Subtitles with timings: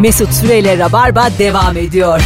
[0.00, 2.20] Mesut Süreyle Rabarba devam ediyor.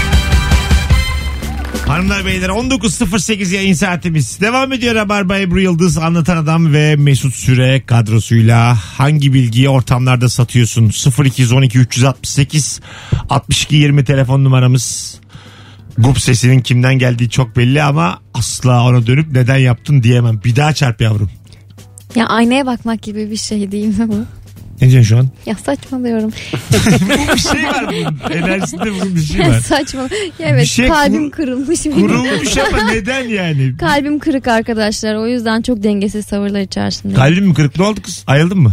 [1.87, 4.41] Hanımlar beyler 19.08 yayın saatimiz.
[4.41, 10.91] Devam ediyor Rabarba Ebru Yıldız anlatan adam ve Mesut Süre kadrosuyla hangi bilgiyi ortamlarda satıyorsun?
[11.25, 12.81] 0212 368
[13.31, 15.19] 62 20 telefon numaramız.
[15.99, 20.41] Gup sesinin kimden geldiği çok belli ama asla ona dönüp neden yaptın diyemem.
[20.45, 21.31] Bir daha çarp yavrum.
[22.15, 24.40] Ya aynaya bakmak gibi bir şey değil mi bu?
[24.81, 25.29] Ne diyorsun şu an?
[25.47, 26.31] Ya saçmalıyorum.
[27.35, 28.31] bir şey var bunun.
[28.35, 29.61] Enerjisinde bugün bir şey var.
[29.61, 30.03] Saçma.
[30.03, 30.09] Ya
[30.49, 31.87] evet Bir şey kalbim kur- kırılmış.
[31.87, 32.01] benim.
[32.01, 33.77] Kurulmuş ama neden yani?
[33.77, 35.15] Kalbim kırık arkadaşlar.
[35.15, 37.15] O yüzden çok dengesiz tavırlar içerisinde.
[37.15, 37.79] Kalbin mi kırık?
[37.79, 38.25] Ne oldu kız?
[38.27, 38.73] Ayıldın mı?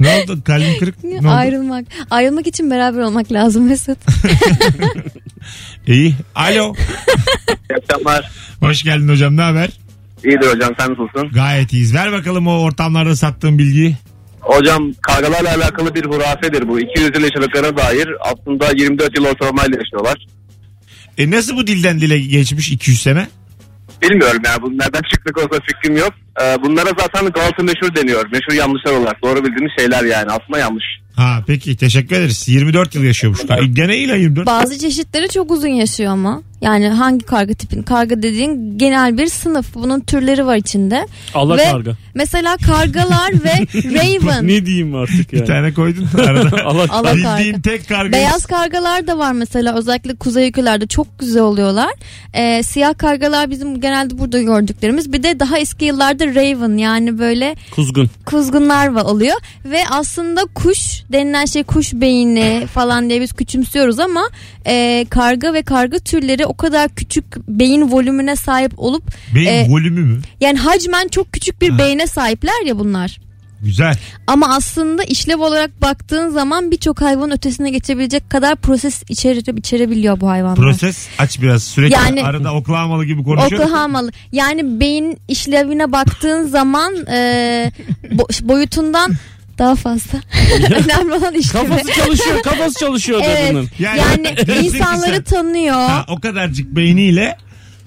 [0.00, 0.38] ne oldu?
[0.44, 1.04] Kalbin kırık.
[1.04, 1.28] Ne oldu?
[1.28, 1.84] Ayrılmak.
[2.10, 3.98] Ayrılmak için beraber olmak lazım Mesut.
[5.86, 6.14] İyi.
[6.34, 6.74] Alo.
[7.70, 8.30] İyi akşamlar.
[8.60, 9.36] Hoş geldin hocam.
[9.36, 9.70] Ne haber?
[10.24, 11.28] İyidir hocam sen nasılsın?
[11.32, 11.94] Gayet iyiyiz.
[11.94, 13.96] Ver bakalım o ortamlarda sattığın bilgiyi.
[14.40, 16.80] Hocam kargalarla alakalı bir hurafedir bu.
[16.80, 20.26] 200 yıl yaşadıklarına dair aslında 24 yıl ortalamayla yaşıyorlar.
[21.18, 23.26] E nasıl bu dilden dile geçmiş 200 sene?
[24.02, 26.10] Bilmiyorum ya bu nereden çıktı konusunda fikrim yok.
[26.42, 28.24] Ee, bunlara zaten Galata meşhur deniyor.
[28.32, 29.22] Meşhur yanlışlar olarak.
[29.22, 30.26] Doğru bildiğimiz şeyler yani.
[30.30, 30.84] Aslında yanlış.
[31.16, 32.48] Ha peki teşekkür ederiz.
[32.48, 33.40] 24 yıl yaşıyormuş.
[33.72, 34.46] Gene iyi lan 24.
[34.46, 36.42] Bazı çeşitleri çok uzun yaşıyor ama.
[36.64, 37.82] Yani hangi karga tipin?
[37.82, 39.74] Karga dediğin genel bir sınıf.
[39.74, 41.06] Bunun türleri var içinde.
[41.34, 41.92] Allah Ve karga.
[42.14, 43.52] Mesela kargalar ve
[43.84, 44.48] raven.
[44.48, 45.46] ne diyeyim artık Bir yani.
[45.46, 46.56] tane koydun arada.
[46.64, 47.62] Allah Allah Bildiğin karga.
[47.62, 48.12] tek karga.
[48.12, 51.90] Beyaz kargalar da var mesela özellikle kuzey ülkelerde çok güzel oluyorlar.
[52.34, 55.12] Ee, siyah kargalar bizim genelde burada gördüklerimiz.
[55.12, 58.10] Bir de daha eski yıllarda raven yani böyle kuzgun.
[58.26, 59.36] kuzgunlar var oluyor.
[59.64, 64.28] Ve aslında kuş denilen şey kuş beyni falan diye biz küçümsüyoruz ama
[64.66, 69.02] e, karga ve karga türleri o kadar küçük beyin volümüne sahip olup
[69.34, 70.20] Beyin e, volümü mü?
[70.40, 71.78] yani hacmen çok küçük bir Ha.
[71.78, 73.18] beyne sahipler ya bunlar.
[73.62, 73.94] Güzel.
[74.26, 80.28] Ama aslında işlev olarak baktığın zaman birçok hayvanın ötesine geçebilecek kadar proses içeri, içerebiliyor bu
[80.28, 80.56] hayvanlar.
[80.56, 81.64] Proses aç biraz.
[81.64, 83.62] Sürekli Yani- arada Oklahoma'lı gibi konuşuyor.
[83.62, 84.10] Oklahoma'lı.
[84.32, 87.16] Yani beyin işlevine baktığın zaman e,
[88.12, 89.10] bo- boyutundan
[89.58, 90.18] daha fazla.
[90.84, 91.66] Önemli olan işlevi.
[91.68, 93.46] Kafası çalışıyor, kafası çalışıyor Evet.
[93.48, 93.68] kadının.
[93.78, 94.00] Yani-
[94.48, 95.74] Yani insanları sen- tanıyor.
[95.74, 97.36] Ha, o kadarcık beyniyle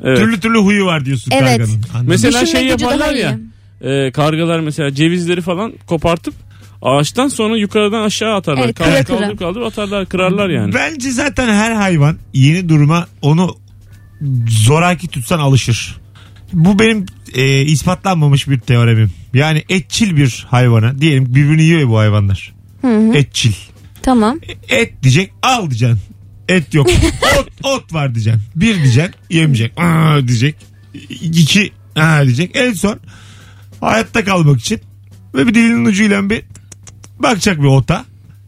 [0.03, 0.17] Evet.
[0.17, 1.57] türlü türlü huyu var diyorsun Evet.
[1.57, 1.81] karganın.
[1.93, 2.05] Anladım.
[2.07, 3.37] Mesela Düşünme şey yaparlar ya.
[3.81, 6.33] e, kargalar mesela cevizleri falan kopartıp
[6.81, 8.63] ağaçtan sonra yukarıdan aşağı atarlar.
[8.65, 10.73] Evet, Kaldır, kaldır, kaldır atarlar, kırarlar yani.
[10.73, 13.55] Bence zaten her hayvan yeni duruma onu
[14.49, 15.97] zoraki tutsan alışır.
[16.53, 17.05] Bu benim
[17.35, 19.11] e, ispatlanmamış bir teoremim.
[19.33, 22.53] Yani etçil bir hayvana diyelim birbirini yiyor ya bu hayvanlar.
[23.13, 23.53] Etçil.
[24.03, 24.39] Tamam.
[24.69, 25.99] Et diyecek al diyeceksin.
[26.49, 26.87] Et yok.
[27.39, 28.41] ot, ot var diyeceksin.
[28.55, 29.73] Bir diyeceksin yemeyecek.
[29.77, 30.55] Aa, diyecek.
[31.09, 32.51] İki aa, diyecek.
[32.55, 32.99] En son
[33.81, 34.79] hayatta kalmak için
[35.35, 36.41] ve bir dilinin ucuyla bir
[37.19, 38.05] bakacak bir ota.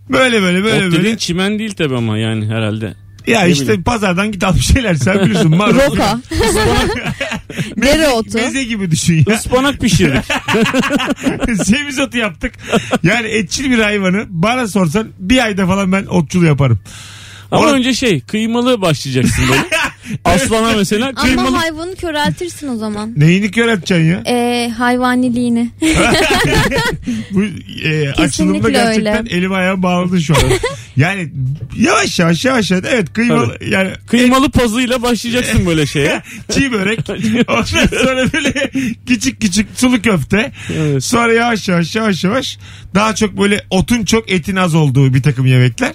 [0.10, 0.98] Böyle böyle böyle Ot böyle.
[1.00, 2.94] dediğin çimen değil tabi ama yani herhalde.
[3.28, 3.84] Ya Ne işte bileyim.
[3.84, 5.50] pazardan git al bir şeyler sen bilirsin.
[5.58, 5.76] Marul.
[5.80, 6.20] Roka.
[7.78, 8.38] Dereotu.
[8.38, 9.36] meze gibi düşün ya.
[9.36, 10.24] Ispanak pişirdik.
[11.66, 12.54] Semizotu yaptık.
[13.04, 16.80] Yani etçil bir hayvanı bana sorsan bir ayda falan ben otçul yaparım.
[17.52, 19.62] ama Ona- önce şey kıymalı başlayacaksın böyle.
[20.26, 21.48] Aslana mesela kıymalı.
[21.48, 23.14] Ama hayvanı köreltirsin o zaman.
[23.18, 24.24] Neyini köreteceksin ya?
[24.28, 25.70] Ee, hayvaniliğini.
[27.32, 27.44] Bu
[27.84, 29.36] e, açılımda gerçekten öyle.
[29.38, 30.42] elim ayağım bağladı şu an.
[30.98, 31.30] yani
[31.78, 32.86] yavaş yavaş yavaş yavaş.
[32.92, 36.22] Evet kıymalı yani Kıymalı pazıyla başlayacaksın böyle şeye.
[36.52, 37.00] çiğ börek.
[37.48, 37.64] Ondan
[38.04, 38.72] sonra böyle
[39.08, 40.52] küçük küçük sulu köfte.
[40.78, 41.04] Evet.
[41.04, 42.58] Sonra yavaş yavaş yavaş yavaş
[42.96, 45.94] daha çok böyle otun çok etin az olduğu bir takım yemekler.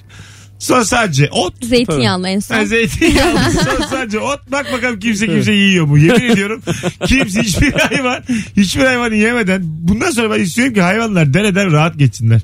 [0.59, 1.65] Sonra sadece ot.
[1.65, 2.55] Zeytinyağlı en son.
[2.55, 3.39] Ha, zeytinyağlı.
[3.65, 4.41] Sonra sadece ot.
[4.53, 5.99] Bak bakalım kimse kimse yiyor mu?
[5.99, 6.63] Yemin ediyorum.
[7.07, 8.23] Kimse hiçbir hayvan
[8.57, 12.41] hiçbir hayvanı yemeden bundan sonra ben istiyorum ki hayvanlar dereden rahat geçsinler.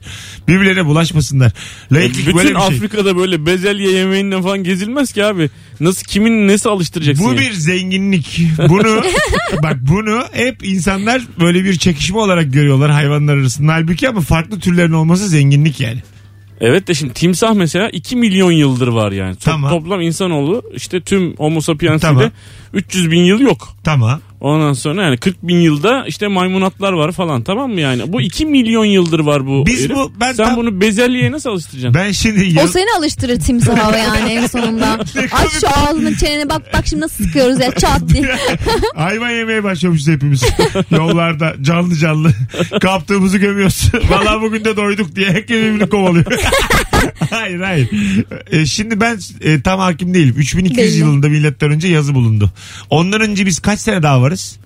[0.49, 1.53] Birbirlerine bulaşmasınlar.
[1.93, 2.67] Laiklik Bütün böyle bir şey.
[2.67, 5.51] Afrika'da böyle bezelye yemeğinden falan gezilmez ki abi.
[5.81, 7.25] Nasıl kimin nesi alıştıracaksın?
[7.25, 7.41] Bu yani?
[7.41, 8.41] bir zenginlik.
[8.69, 9.03] Bunu
[9.63, 13.73] bak bunu hep insanlar böyle bir çekişme olarak görüyorlar hayvanlar arasında.
[13.73, 16.03] Halbuki ama farklı türlerin olması zenginlik yani.
[16.61, 19.37] Evet de şimdi timsah mesela 2 milyon yıldır var yani.
[19.37, 19.71] Tamam.
[19.71, 22.31] Toplam insanoğlu işte tüm homo sapiens'de Tamam.
[22.73, 23.69] 300 bin yıl yok.
[23.85, 24.21] Tamam.
[24.41, 28.13] Ondan sonra yani 40 bin yılda işte maymunatlar var falan tamam mı yani?
[28.13, 29.67] Bu 2 milyon yıldır var bu.
[29.67, 29.97] Biz herif.
[29.97, 31.95] bu- ben Sen tam- bunu bezelyeye nasıl alıştıracaksın?
[32.01, 34.87] Ben şimdi O yaz- seni alıştırır timsaha yani en sonunda.
[35.33, 38.37] Aç şu ağzını çeneni bak bak şimdi nasıl sıkıyoruz ya çat diye.
[38.97, 40.45] hayvan yemeye başlamışız hepimiz.
[40.91, 42.31] Yollarda canlı canlı.
[42.81, 43.91] Kaptığımızı gömüyoruz.
[44.11, 46.25] Valla bugün de doyduk diye herkes birbirini kovalıyor.
[47.41, 47.89] hayır hayır.
[48.51, 50.35] E, şimdi ben e, tam hakim değilim.
[50.39, 50.99] 3200 Belli.
[50.99, 52.51] yılında milattan önce yazı bulundu.
[52.91, 54.57] Ondan önce biz kaç sene daha varız?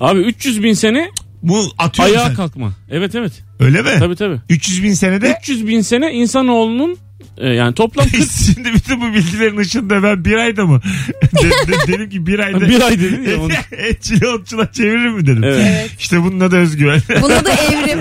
[0.00, 1.08] Abi 300 bin sene
[1.42, 2.34] Bu atıyor Ayağa sen.
[2.34, 2.72] kalkma.
[2.90, 3.32] Evet evet.
[3.60, 3.90] Öyle mi?
[3.98, 4.40] Tabii tabii.
[4.48, 6.96] 300 bin senede 300 bin sene insanoğlunun
[7.38, 10.80] e, yani toplam 40 Şimdi bütün bu bilgilerin ışığında ben bir ayda mı?
[11.42, 12.68] de, de- dedim ki bir ayda.
[12.68, 13.52] bir ay dedin ya onu.
[13.72, 15.44] Etçili otçula çevirir mi dedim.
[15.44, 15.90] Evet.
[15.98, 17.00] İşte bunun adı özgüven.
[17.22, 17.98] Buna da evrim.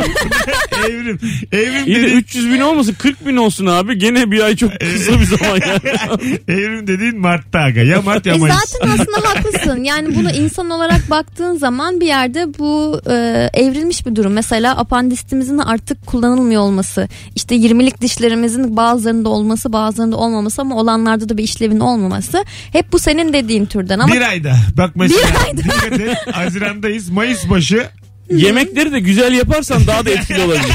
[0.90, 1.20] evrim.
[1.52, 3.98] Evrim İyi de dediğin, 300 bin olmasın 40 bin olsun abi.
[3.98, 6.40] Gene bir ay çok kısa bir zaman yani.
[6.48, 7.82] evrim dediğin Mart'ta aga.
[7.82, 8.56] Ya Mart ya E Mayıs.
[8.56, 9.84] zaten aslında haklısın.
[9.84, 13.14] Yani bunu insan olarak baktığın zaman bir yerde bu e,
[13.54, 14.34] evrilmiş bir durum.
[14.34, 17.08] Mesela apandistimizin artık kullanılmıyor olması.
[17.36, 22.46] işte 20'lik dişlerimizin bazılarında olması bazılarında olmaması ama olanlarda da bir işlevin olmaması.
[22.72, 24.56] Hep bu senin dediğin türden ama Bir ayda.
[24.78, 25.20] Bak mesela.
[25.30, 25.64] Bir ayda.
[25.64, 26.18] Dikkat et.
[26.32, 27.10] Haziran'dayız.
[27.10, 27.88] Mayıs başı.
[28.30, 30.64] Yemekleri de güzel yaparsan daha da etkili olabilir.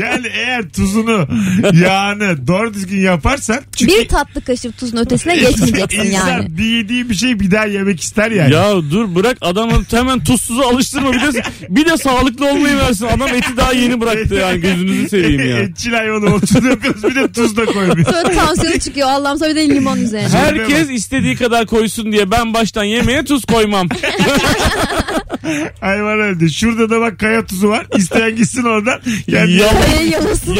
[0.00, 1.28] Yani eğer tuzunu,
[1.72, 3.60] yağını doğru düzgün yaparsan.
[3.76, 6.58] Çünkü bir tatlı kaşık tuzun ötesine geçmeyeceksin İnsan yani.
[6.58, 8.54] bir yediği bir şey bir daha yemek ister yani.
[8.54, 13.06] ya dur bırak adamı hemen tuzsuzu alıştırma bir de bir de sağlıklı olmayı versin.
[13.06, 15.58] Adam eti daha yeni bıraktı yani gözünüzü seveyim ya.
[15.62, 18.04] Etçil hayvanı ortada yapıyoruz bir de tuz da koymuyor.
[18.04, 20.28] Sonra tansiyonu çıkıyor Allah'ım sonra bir de limon üzerine.
[20.28, 23.88] Herkes istediği kadar koysun diye ben baştan yemeğe tuz koymam.
[25.80, 26.50] Hayvan öldü.
[26.50, 27.86] Şurada da bak kaya tuzu var.
[27.96, 29.00] İsteyen gitsin oradan.
[29.26, 29.82] Yani Yalan.
[29.82, 30.58] Kayayı yalasın.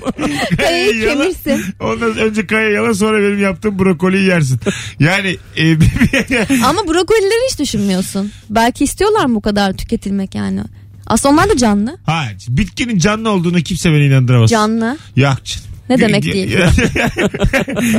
[0.56, 1.22] Kayayı yala.
[1.22, 1.64] kemirsin.
[1.80, 4.60] Ondan önce kaya yala sonra benim yaptığım brokoliyi yersin.
[5.00, 5.72] Yani e,
[6.64, 8.32] Ama brokolileri hiç düşünmüyorsun.
[8.50, 10.60] Belki istiyorlar mı bu kadar tüketilmek yani?
[11.06, 11.98] Aslında onlar da canlı.
[12.06, 14.50] ha, bitkinin canlı olduğunu kimse beni inandıramaz.
[14.50, 14.98] Canlı.
[15.16, 15.66] Yok canım.
[15.90, 16.50] Ne demek Ya- değil?
[16.52, 16.70] ya,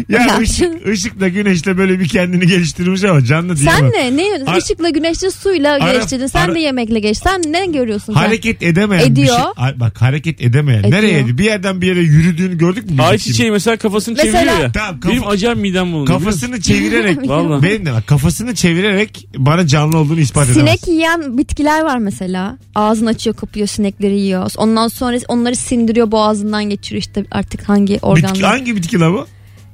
[0.09, 4.17] ya ışık, ışıkla güneşle böyle bir kendini geliştirmiş ama canlı değil Sen ne?
[4.17, 6.27] Ne Ara- ışıkla güneşle suyla Ara- geçtirdin.
[6.27, 7.17] Sen ara- de yemekle geç.
[7.17, 8.19] Sen ne görüyorsun sen?
[8.21, 9.27] Hareket edemeyen Ediyor.
[9.27, 9.43] bir şey.
[9.57, 10.79] Ay, Bak hareket edemeyen.
[10.79, 10.93] Ediyor.
[10.93, 11.37] Nereye?
[11.37, 13.01] Bir yerden bir yere yürüdüğünü gördük mü?
[13.01, 14.71] Ayçiçeği mesela kafasını Mesela- çeviriyor ya.
[14.71, 16.07] Tamam, kafa- Benim acayip midem bulunuyor.
[16.19, 17.63] Kafasını çevirerek Vallahi.
[17.63, 20.57] benim de bak kafasını çevirerek bana canlı olduğunu ispat edemez.
[20.57, 22.57] Sinek yiyen bitkiler var mesela.
[22.75, 24.51] Ağzını açıyor kapıyor sinekleri yiyor.
[24.57, 28.41] Ondan sonra onları sindiriyor boğazından geçiriyor işte artık hangi Bitki, organlar.
[28.51, 29.27] hangi bitki la bu?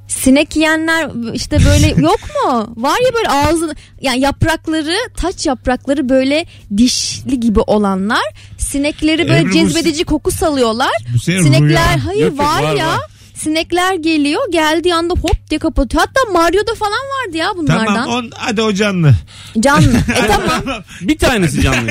[0.08, 2.74] Sinek yiyenler işte böyle yok mu?
[2.76, 6.46] Var ya böyle ağzını yani yaprakları taç yaprakları böyle
[6.76, 8.22] dişli gibi olanlar
[8.58, 10.92] sinekleri böyle Ebru, bu cezbedici koku salıyorlar.
[11.14, 12.86] Bu Sinekler hayır yok, var, var, ya.
[12.88, 13.00] var.
[13.34, 16.02] Sinekler geliyor geldiği anda hop diye kapatıyor.
[16.06, 17.86] Hatta Mario'da falan vardı ya bunlardan.
[17.94, 19.14] Tamam on, hadi o canlı.
[19.60, 19.84] Canlı.
[20.14, 20.82] E tamam.
[21.00, 21.78] Bir tanesi canlı.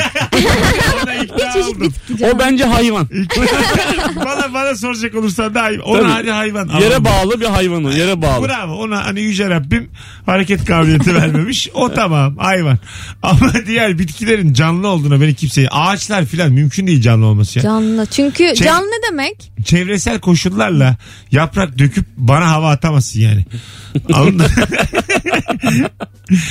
[1.03, 1.81] Ona ikna Bir çeşit oldum.
[1.81, 2.35] bitki canlı.
[2.35, 3.07] o bence hayvan.
[4.15, 5.85] bana, bana soracak olursan da hayvan.
[5.85, 6.11] Ona Tabii.
[6.11, 6.69] hadi hayvan.
[6.81, 7.91] Yere bağlı bir hayvan o.
[7.91, 8.47] Yere bağlı.
[8.47, 9.89] Bravo ona hani Yüce Rabbim
[10.25, 11.69] hareket kabiliyeti vermemiş.
[11.73, 12.77] O tamam hayvan.
[13.23, 17.63] Ama diğer bitkilerin canlı olduğuna beni kimseye ağaçlar filan mümkün değil canlı olması ya.
[17.63, 18.05] Canlı.
[18.05, 19.51] Çünkü canlı ne demek?
[19.65, 20.95] Çevresel koşullarla
[21.33, 23.45] yaprak döküp bana hava atamazsın yani.
[24.13, 24.51] Anladın?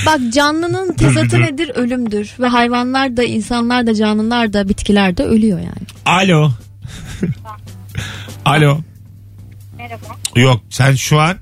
[0.06, 1.68] Bak canlının tezatı nedir?
[1.74, 2.30] Ölümdür.
[2.40, 5.86] Ve hayvanlar da insanlar da canlılar da bitkiler de ölüyor yani.
[6.06, 6.50] Alo.
[8.44, 8.78] Alo.
[9.78, 10.06] Merhaba.
[10.36, 11.36] Yok sen şu an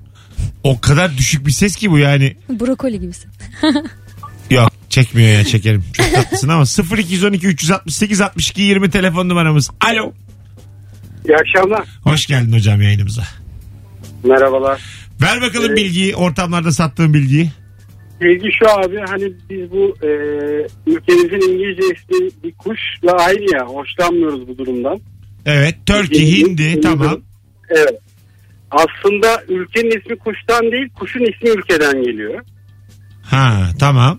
[0.64, 2.36] o kadar düşük bir ses ki bu yani.
[2.48, 3.30] Brokoli gibisin.
[4.50, 5.84] Yok çekmiyor ya çekerim.
[5.92, 6.64] Çok tatlısın ama
[6.98, 9.70] 0212 368 62 20 telefon numaramız.
[9.80, 10.12] Alo.
[11.30, 11.88] İyi akşamlar.
[12.04, 13.22] Hoş geldin hocam yayınımıza.
[14.24, 14.82] Merhabalar.
[15.22, 15.76] Ver bakalım Evet.
[15.78, 17.50] bilgiyi ortamlarda sattığın bilgiyi.
[18.20, 20.08] Bilgi şu abi hani biz bu e,
[20.86, 25.00] ülkemizin İngilizce ismi bir kuşla aynı ya hoşlanmıyoruz bu durumdan.
[25.46, 27.20] Evet Turkey, Hindi- Hindi Hindi- tamam.
[27.68, 28.00] Evet.
[28.70, 32.44] Aslında ülkenin ismi kuştan değil kuşun ismi ülkeden geliyor.
[33.22, 34.18] Ha tamam.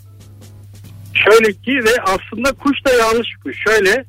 [1.14, 3.58] Şöyle ki ve aslında kuş da yanlış kuş.
[3.68, 4.06] Şöyle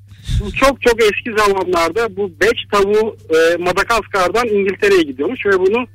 [0.61, 5.87] çok çok eski zamanlarda bu beç tavuğu e, Madagaskar'dan İngiltere'ye gidiyormuş ve bunu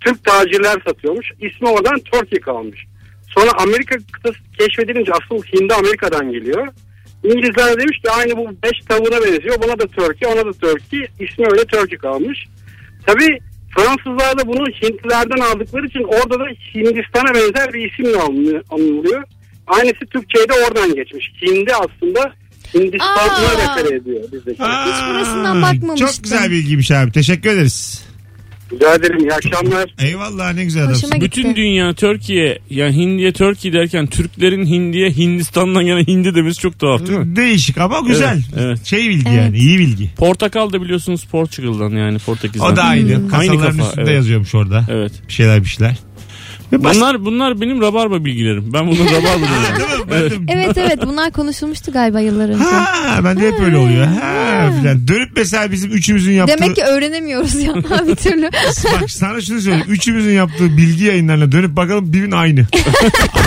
[0.00, 1.26] Türk tacirler satıyormuş.
[1.40, 2.86] İsmi oradan Turkey kalmış.
[3.34, 6.68] Sonra Amerika kıtası keşfedilince asıl Hindi Amerika'dan geliyor.
[7.24, 9.62] İngilizler demiş ki aynı bu beş tavuğuna benziyor.
[9.62, 11.06] Buna da Turkey, ona da Turkey.
[11.20, 12.46] İsmi öyle Turkey kalmış.
[13.06, 13.38] Tabii
[13.76, 18.18] Fransızlar da bunu Hintlilerden aldıkları için orada da Hindistan'a benzer bir isimle
[18.70, 19.24] anılıyor-.
[19.66, 21.32] Aynısı Türkçe'ye de oradan geçmiş.
[21.42, 22.32] Hindi aslında
[22.74, 23.76] Hindistan'a Aa.
[23.78, 24.62] refer ediyor bizdeki.
[24.62, 26.08] Aa, burasından bakmamıştım.
[26.08, 27.12] Çok güzel bilgiymiş abi.
[27.12, 28.04] Teşekkür ederiz.
[28.72, 29.18] Rica ederim.
[29.18, 29.94] İyi akşamlar.
[29.98, 31.08] Eyvallah ne güzel adamsın.
[31.08, 36.78] Hoşuma Bütün dünya Türkiye ya Hindiye Türkiye derken Türklerin Hindiye Hindistan'dan gene Hindi demesi çok
[36.78, 37.36] tuhaf değil mi?
[37.36, 38.42] Değişik ama güzel.
[38.54, 38.84] Evet, evet.
[38.84, 39.38] Şey bilgi Evet.
[39.38, 40.10] yani iyi bilgi.
[40.16, 42.66] Portakal da biliyorsunuz Portugal'dan yani Portekiz'den.
[42.66, 43.12] O da aynı.
[43.14, 44.14] Aynı Kasaların kafa, üstünde evet.
[44.14, 44.86] yazıyormuş orada.
[44.90, 45.12] Evet.
[45.28, 45.96] Bir şeyler bir şeyler.
[46.78, 48.64] Bas- Bunlar bunlar benim rabarba bilgilerim.
[48.72, 50.06] Ben bunu rabarba Ha, değil mi?
[50.10, 52.64] Ben de- Evet evet bunlar konuşulmuştu galiba yıllar önce.
[52.64, 54.06] Ha, ben de hep öyle oluyor.
[54.06, 55.08] Ha, filan.
[55.08, 56.58] Dönüp mesela bizim üçümüzün yaptığı...
[56.58, 57.74] Demek ki öğrenemiyoruz ya
[58.08, 58.50] bir türlü.
[59.00, 59.86] Bak sana şunu söyleyeyim.
[59.88, 62.60] Üçümüzün yaptığı bilgi yayınlarına dönüp bakalım birinin aynı.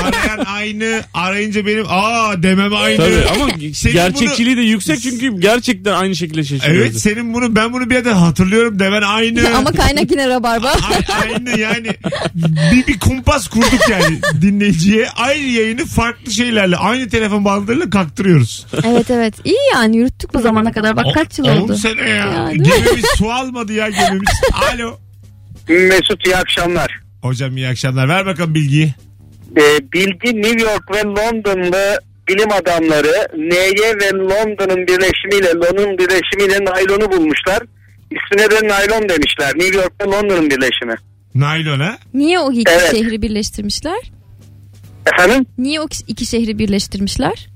[0.04, 1.02] Arayan aynı.
[1.14, 2.98] Arayınca benim aa demem aynı.
[2.98, 6.82] Tabii ama Senin gerçekçiliği de yüksek çünkü gerçekten aynı şekilde şaşırıyoruz.
[6.82, 9.56] Evet senin bunu ben bunu bir yerden hatırlıyorum demen aynı.
[9.58, 10.68] Ama kaynak yine rabarba.
[10.70, 11.88] A- aynı yani
[12.36, 18.66] bir, bir kumpas kurduk yani dinleyiciye aynı yayını farklı şeylerle aynı telefon bağlantılarıyla kaktırıyoruz.
[18.86, 19.34] evet evet.
[19.44, 20.96] İyi yani yürüttük bu zamana kadar.
[20.96, 21.76] Bak kaç yıl O- oldu.
[21.76, 22.16] sene ya.
[22.16, 22.68] Ya, değil mi?
[22.68, 24.30] gemimiz su almadı ya gemimiz.
[24.74, 25.00] Alo.
[25.70, 27.00] Mesut iyi akşamlar.
[27.22, 28.10] Hocam iyi akşamlar.
[28.10, 28.94] Ver bakalım bilgiyi.
[29.58, 29.62] Ee,
[29.94, 37.60] bilgi New York ve London'lı bilim adamları N'ye ve London'un birleşimiyle Lon'un birleşimiyle naylonu bulmuşlar.
[38.12, 39.52] İsmine de naylon demişler.
[39.56, 40.96] New York ve London'un birleşimi.
[41.40, 41.98] Naylon ha?
[42.14, 42.92] Niye o iki Evet.
[42.92, 44.12] şehri birleştirmişler?
[45.14, 45.46] Efendim?
[45.58, 47.48] Niye o iki şehri birleştirmişler?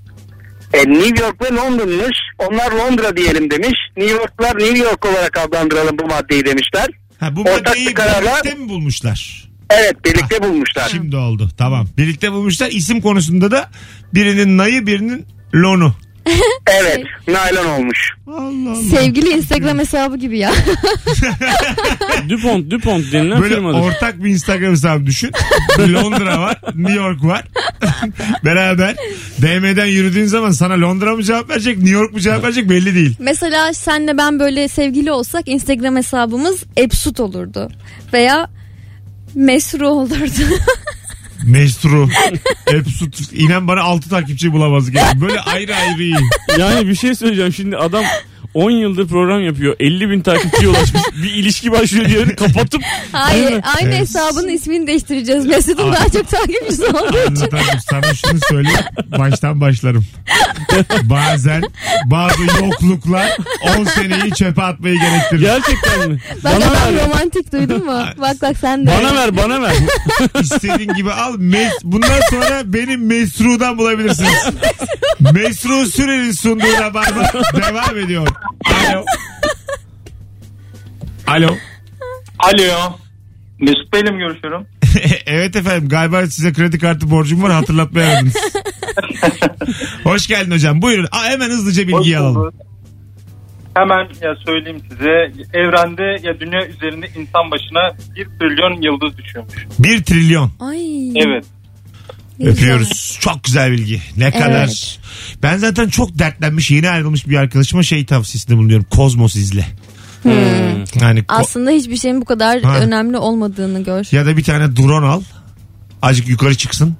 [0.73, 2.17] E, New York ve London'mış.
[2.39, 3.73] Onlar Londra diyelim demiş.
[3.97, 6.87] New Yorklar New York olarak adlandıralım bu maddeyi demişler.
[7.19, 9.49] Ha, bu Ortak maddeyi bir kararla- birlikte mi bulmuşlar?
[9.69, 10.89] Evet birlikte bulmuşlar.
[10.89, 11.49] Şimdi oldu.
[11.57, 11.87] Tamam.
[11.97, 12.69] Birlikte bulmuşlar.
[12.71, 13.69] İsim konusunda da
[14.13, 15.95] birinin nayı birinin lonu.
[16.67, 18.09] Evet naylon olmuş.
[18.27, 18.75] Allah Allah.
[18.75, 20.51] Sevgili Instagram hesabı gibi ya.
[22.29, 23.79] Dupont, Dupont denilen Böyle firmadır.
[23.79, 25.31] ortak bir Instagram hesabı düşün.
[25.79, 27.43] Londra var, New York var.
[28.45, 28.95] Beraber
[29.41, 33.15] DM'den yürüdüğün zaman sana Londra mı cevap verecek, New York mu cevap verecek belli değil.
[33.19, 37.71] Mesela senle ben böyle sevgili olsak Instagram hesabımız Epsut olurdu.
[38.13, 38.49] Veya
[39.35, 40.55] Mesru olurdu.
[41.43, 42.09] Mestru,
[42.67, 43.33] Epsut.
[43.33, 44.95] İnan bana 6 takipçi bulamazdık.
[44.95, 45.21] Yani.
[45.21, 46.15] Böyle ayrı ayrı iyi.
[46.59, 47.53] Yani bir şey söyleyeceğim.
[47.53, 48.03] Şimdi adam
[48.53, 49.75] 10 yıldır program yapıyor.
[49.79, 51.01] 50 bin takipçiye ulaşmış.
[51.23, 52.81] bir ilişki başlıyor diğerini kapatıp
[53.11, 53.61] Hayır mi?
[53.77, 53.99] aynı Evet.
[53.99, 55.45] hesabın ismini değiştireceğiz.
[55.45, 57.35] Mesut'un daha çok takipçisi olduğu için.
[57.35, 57.65] Anlatamam.
[57.89, 58.79] Sana şunu söyleyeyim.
[59.19, 60.05] Baştan başlarım.
[61.03, 61.61] Bazen
[62.05, 63.37] bazı yokluklar
[63.79, 65.41] 10 seneyi çöpe atmayı gerektirir.
[65.41, 66.19] gerçekten mi?
[66.43, 67.05] Bak bana adam ver.
[67.05, 68.03] romantik duydun mu?
[68.17, 68.91] Bak bak sen de.
[68.91, 69.73] Bana ver bana ver.
[70.41, 71.33] İstediğin gibi al.
[71.37, 74.45] Mes Bundan sonra beni Mesru'dan bulabilirsiniz.
[75.19, 77.31] Mesru Sürer'in sunduğu rabarba
[77.61, 78.27] devam ediyor.
[78.89, 79.05] Alo.
[81.27, 81.57] Alo.
[82.39, 82.97] Alo.
[83.59, 84.67] Mesut Bey'le mi görüşüyorum?
[85.25, 88.35] evet efendim galiba size kredi kartı borcum var hatırlatmaya aradınız.
[90.03, 90.81] Hoş geldin hocam.
[90.81, 91.07] Buyurun.
[91.11, 92.53] Aa, hemen hızlıca bilgiyi Hoş alalım.
[93.75, 95.31] Hemen ya söyleyeyim size.
[95.53, 99.67] Evrende ya dünya üzerinde insan başına 1 trilyon yıldız düşüyormuş.
[99.79, 100.51] Bir trilyon.
[100.59, 101.09] Ay.
[101.09, 101.45] Evet.
[102.45, 103.17] Öpüyoruz.
[103.21, 104.01] Çok güzel bilgi.
[104.17, 104.99] Ne kadar.
[105.43, 108.85] Ben zaten çok dertlenmiş yeni ayrılmış bir arkadaşıma şey tavsiyesinde bulunuyorum.
[108.89, 109.65] Kozmos izle.
[111.01, 112.79] Yani ko- Aslında hiçbir şeyin bu kadar Ha.
[112.79, 114.05] önemli olmadığını gör.
[114.11, 115.21] ya da bir tane drone al.
[116.01, 116.95] Azıcık yukarı çıksın.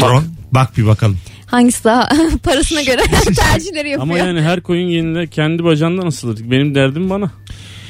[0.00, 0.24] Drone.
[0.52, 1.18] Bak bir bakalım.
[1.46, 2.08] Hangisi daha
[2.42, 3.00] parasına göre
[3.36, 4.00] tercihleri yapıyor.
[4.02, 6.50] Ama yani her koyun yeninde kendi bacağından asılır.
[6.50, 7.30] Benim derdim bana.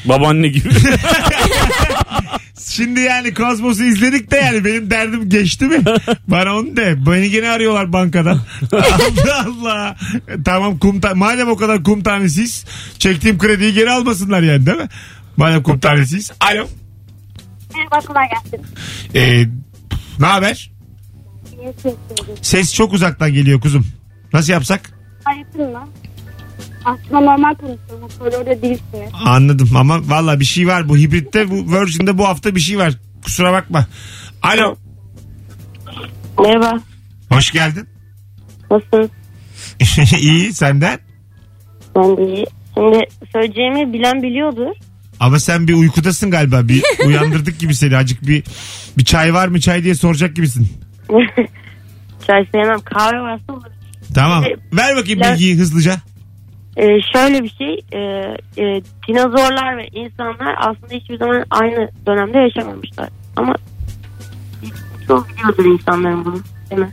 [0.05, 0.69] Babaanne gibi.
[2.61, 5.85] Şimdi yani Kozmos'u izledik de yani benim derdim geçti mi?
[6.29, 7.07] Bana onu de.
[7.07, 8.41] Beni gene arıyorlar bankadan.
[8.73, 9.97] Allah Allah.
[10.45, 12.65] Tamam kum ta- madem o kadar kum tanesiyiz
[12.99, 14.89] çektiğim krediyi geri almasınlar yani değil mi?
[15.37, 16.33] Madem kum tanesiyiz.
[16.41, 16.69] Alo.
[17.75, 18.67] Merhaba kolay gelsin.
[19.15, 19.45] Ee,
[20.21, 20.71] ne haber?
[22.43, 23.87] Ses çok uzaktan geliyor kuzum.
[24.33, 24.91] Nasıl yapsak?
[25.25, 25.89] Ayıpın mı?
[26.87, 28.03] Aslında normal konuşuyorum.
[28.03, 29.11] Hoparlörde değilsiniz.
[29.25, 30.89] Anladım ama valla bir şey var.
[30.89, 32.95] Bu hibritte bu Virgin'de bu hafta bir şey var.
[33.25, 33.87] Kusura bakma.
[34.43, 34.77] Alo.
[36.39, 36.81] Merhaba.
[37.29, 37.89] Hoş geldin.
[38.71, 39.11] Nasılsın?
[40.19, 40.99] İyi senden.
[41.97, 42.47] Ben de iyi.
[42.75, 44.77] Şimdi söyleyeceğimi bilen biliyordur.
[45.21, 46.69] Ama sen bir uykudasın galiba.
[46.69, 47.97] Bir uyandırdık gibi seni.
[47.97, 48.45] Acık bir
[48.99, 50.69] bir çay var mı çay diye soracak gibisin.
[52.27, 52.81] Çay sevmem.
[52.81, 53.67] Kahve varsa olur.
[54.15, 54.45] Tamam.
[54.73, 55.97] Ver bakayım bilgiyi hızlıca.
[56.77, 57.81] Ee, şöyle bir şey.
[57.93, 57.99] E,
[58.59, 63.09] e, dinozorlar ve insanlar aslında hiçbir zaman aynı dönemde yaşamamışlar.
[63.37, 63.55] Ama
[65.09, 66.41] çok biliyordur insanların bunu.
[66.71, 66.91] Değil mi?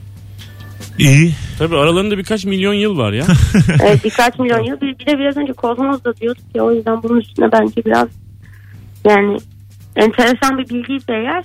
[0.99, 1.33] İyi.
[1.59, 3.25] Tabii aralarında birkaç milyon yıl var ya.
[3.83, 4.81] Evet, birkaç milyon yıl.
[4.81, 8.07] Bir, bir de biraz önce kozmos da diyorduk ya o yüzden bunun üstüne bence biraz
[9.05, 9.37] yani
[9.95, 11.43] enteresan bir bilgiyse eğer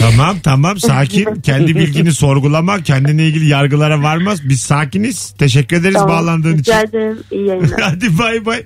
[0.00, 1.24] Tamam tamam sakin.
[1.40, 2.82] Kendi bilgini sorgulama.
[2.82, 4.38] Kendine ilgili yargılara varmaz.
[4.48, 5.34] Biz sakiniz.
[5.38, 6.08] Teşekkür ederiz tamam.
[6.10, 6.72] bağlandığın için.
[6.72, 7.18] Rica ederim.
[7.30, 7.80] İyi yayınlar.
[7.80, 8.62] Hadi bay bay.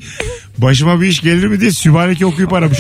[0.59, 2.79] Başıma bir iş gelir mi diye Sübhaneke okuyup aramış.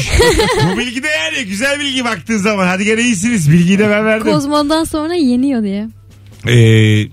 [0.74, 2.66] Bu bilgi de yani güzel bilgi baktığın zaman.
[2.66, 3.52] Hadi gene iyisiniz.
[3.52, 4.32] Bilgiyi de ben verdim.
[4.32, 5.88] Kozmondan sonra yeniyor diye.
[6.48, 7.08] Ee,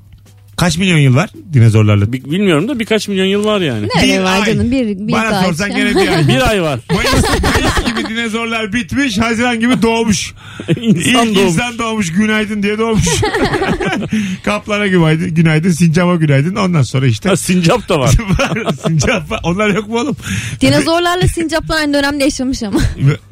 [0.57, 2.13] kaç milyon yıl var dinozorlarla?
[2.13, 3.83] Bi- Bilmiyorum da birkaç milyon yıl var yani.
[3.95, 4.53] Ne Bir öyle var ay.
[4.53, 6.27] canım bir, bir Bana sorsan gene bir ay.
[6.27, 6.79] Bir ay var.
[6.95, 9.17] Mayıs, Mayıs gibi dinozorlar bitmiş.
[9.17, 10.33] Haziran gibi doğmuş.
[10.75, 11.37] İnsan İlk doğmuş.
[11.53, 12.13] insan doğmuş.
[12.13, 13.05] Günaydın diye doğmuş.
[14.43, 15.35] Kaplana günaydın.
[15.35, 15.71] Günaydın.
[15.71, 16.55] Sincap'a günaydın.
[16.55, 17.29] Ondan sonra işte.
[17.29, 18.11] Ha, sincap da var.
[18.87, 19.39] Sincap var.
[19.43, 20.15] Onlar yok mu oğlum?
[20.61, 22.79] Dinozorlarla sincaplar aynı dönemde yaşamış ama.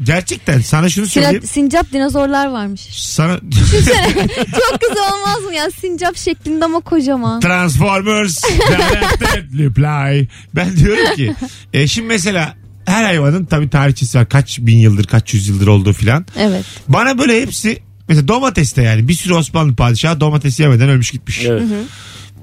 [0.03, 1.41] Gerçekten sana şunu söyleyeyim.
[1.43, 2.81] Sina- sincap dinozorlar varmış.
[2.91, 5.71] Sana Çok güzel olmaz mı ya?
[5.81, 7.39] Sincap şeklinde ama kocaman.
[7.39, 10.27] Transformers directed reply.
[10.55, 11.33] Ben diyorum ki
[11.73, 14.29] e, şimdi mesela her hayvanın tabii tarihçesi var.
[14.29, 16.25] Kaç bin yıldır kaç yüz yıldır olduğu filan.
[16.37, 16.65] Evet.
[16.87, 21.45] Bana böyle hepsi mesela domates de yani bir sürü Osmanlı padişahı domates yemeden ölmüş gitmiş.
[21.45, 21.63] Evet.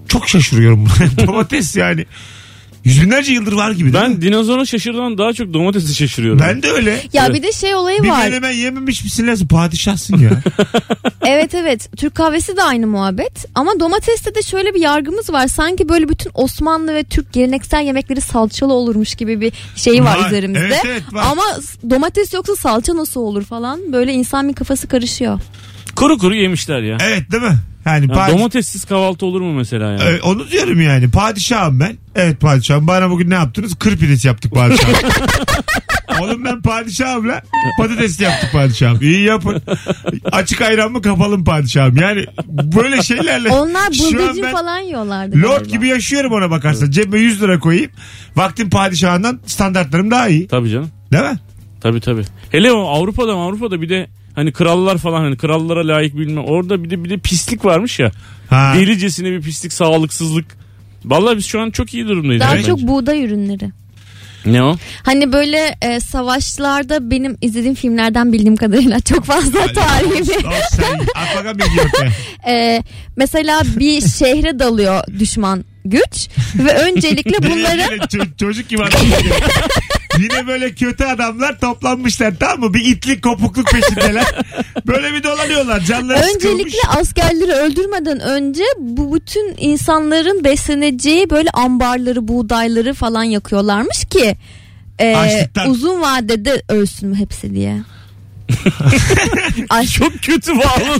[0.08, 1.26] Çok şaşırıyorum buna.
[1.26, 2.06] domates yani
[2.84, 4.10] yüz binlerce yıldır var gibi değil mi?
[4.14, 6.40] Ben dinozora şaşırdan daha çok domatesi şaşırıyorum.
[6.40, 6.90] Ben de öyle.
[7.12, 7.34] Ya Evet.
[7.36, 8.24] bir de şey olayı Bir var.
[8.24, 9.48] menemen yememiş misin lazım?
[9.48, 10.30] Padişahsın ya.
[11.26, 11.88] Evet evet.
[11.96, 13.46] Türk kahvesi de aynı muhabbet.
[13.54, 15.48] Ama domateste de şöyle bir yargımız var.
[15.48, 20.26] Sanki böyle bütün Osmanlı ve Türk geleneksel yemekleri salçalı olurmuş gibi bir şey var, Var.
[20.26, 20.66] üzerimizde.
[20.66, 21.24] Evet, evet, var.
[21.30, 21.42] Ama
[21.90, 23.92] domates yoksa salça nasıl olur falan.
[23.92, 25.40] Böyle insan bir kafası karışıyor.
[25.96, 26.96] Kuru kuru yemişler ya.
[27.00, 27.58] evet değil mi?
[27.87, 29.99] Yani Ya padi- domatessiz kahvaltı olur mu mesela ya?
[29.99, 31.11] Ee, onu diyorum yani.
[31.11, 31.96] Padişahım ben.
[32.14, 32.87] Evet padişahım.
[32.87, 33.75] Bana bugün ne yaptınız?
[33.75, 34.94] Kır pidesi yaptık padişahım.
[36.20, 37.40] Oğlum ben padişahım lan.
[37.78, 38.99] Patates yaptık padişahım.
[39.02, 39.62] İyi yapın.
[40.32, 41.96] Açık ayran mı kapalı mı padişahım?
[41.96, 43.49] Yani böyle şeylerle.
[43.52, 45.37] Onlar Şu an bıldırcın ben falan yiyorlardı.
[45.42, 45.76] Lord galiba.
[45.76, 46.90] gibi yaşıyorum ona bakarsan.
[46.90, 47.90] Cebime 100 lira koyayım.
[48.37, 50.46] Vaktin padişahından standartlarım daha iyi.
[50.49, 50.90] Tabii canım.
[51.12, 51.38] Değil mi?
[51.80, 52.22] Tabii tabii.
[52.50, 56.40] Hele o Avrupa'da Avrupa'da bir de hani krallar falan hani krallara layık bilme.
[56.40, 58.10] Orada bir de bir de pislik varmış ya.
[58.50, 58.72] Ha.
[58.76, 60.46] Delicesine bir pislik, sağlıksızlık.
[61.04, 62.40] Vallahi biz şu an çok iyi durumdayız.
[62.40, 62.66] Daha bence.
[62.66, 63.70] çok buğday ürünleri.
[64.46, 64.76] Ne o?
[65.02, 70.46] Hani böyle e, savaşlarda benim izlediğim filmlerden bildiğim kadarıyla çok fazla tarihi.
[72.46, 72.82] Ee,
[73.16, 78.08] mesela bir şehre dalıyor düşman güç ve öncelikle bunları
[78.40, 78.82] çocuk gibi.
[80.19, 82.75] Yine böyle kötü adamlar toplanmışlar tamam mı?
[82.75, 84.25] Bir itlik kopukluk peşindeler.
[84.87, 85.81] Böyle bir dolanıyorlar.
[85.81, 86.99] Canları öncelikle sıkılmış.
[86.99, 94.37] askerleri öldürmeden önce bu bütün insanların besleneceği böyle ambarları, buğdayları falan yakıyorlarmış ki
[94.99, 95.71] e, Açlıktan.
[95.71, 97.78] uzun vadede ölsün hepsi diye.
[99.71, 100.99] Ay, Çok kötü bağlı.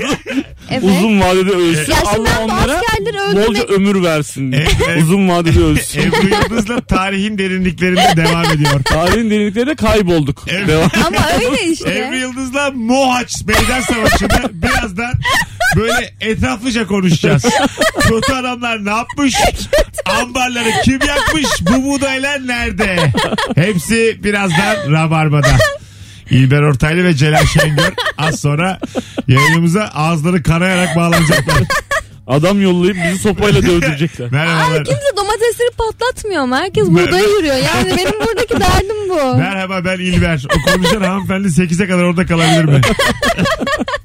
[0.71, 0.82] evet.
[0.82, 1.92] Uzun vadede ölsün.
[2.04, 4.52] Allah ben bu onlara askerleri bolca öldürmek ömür versin.
[4.52, 5.02] Evet, evet.
[5.02, 6.00] Uzun vadede ölsün.
[6.00, 8.82] Ebru Yıldız'la tarihin derinliklerinde devam ediyor.
[8.85, 10.44] Tarihin derinliklerinde kaybolduk.
[10.49, 10.68] Evet.
[10.68, 10.90] Devam.
[11.06, 11.99] ama öyle işte.
[11.99, 15.12] Ebru Yıldız'la Mohaç Meydan Savaşı'nda birazdan
[15.76, 17.45] böyle etraflıca konuşacağız.
[18.00, 19.34] Kötü adamlar ne yapmış?
[20.21, 21.47] Ambarları kim yakmış?
[21.60, 22.97] Bu buğdaylar nerede?
[23.54, 25.49] Hepsi birazdan Rabarba'da.
[26.32, 28.78] İlber Ortaylı ve Celal Şengör az sonra
[29.28, 31.62] yayınımıza ağızları kanayarak bağlanacaklar.
[32.26, 34.28] Adam yollayıp bizi sopayla dövdürecekler.
[34.32, 34.84] Merhabalar.
[34.84, 37.56] Kimse domatesleri patlatmıyor ama herkes buğdaya yürüyor.
[37.56, 39.36] Yani benim buradaki derdim bu.
[39.36, 40.47] Merhaba ben İlber.
[40.56, 42.80] O konuşan hanımefendi 8'e kadar orada kalabilir mi?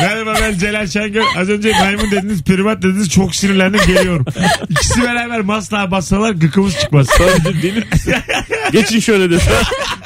[0.00, 1.24] Merhaba ben Celal Şengör.
[1.36, 3.10] Az önce maymun dediniz, primat dediniz.
[3.10, 4.26] Çok sinirlendim geliyorum.
[4.68, 7.06] İkisi beraber masla bassalar gıkımız çıkmaz.
[7.18, 7.84] Sadece deli.
[8.72, 9.50] Geçin şöyle dese.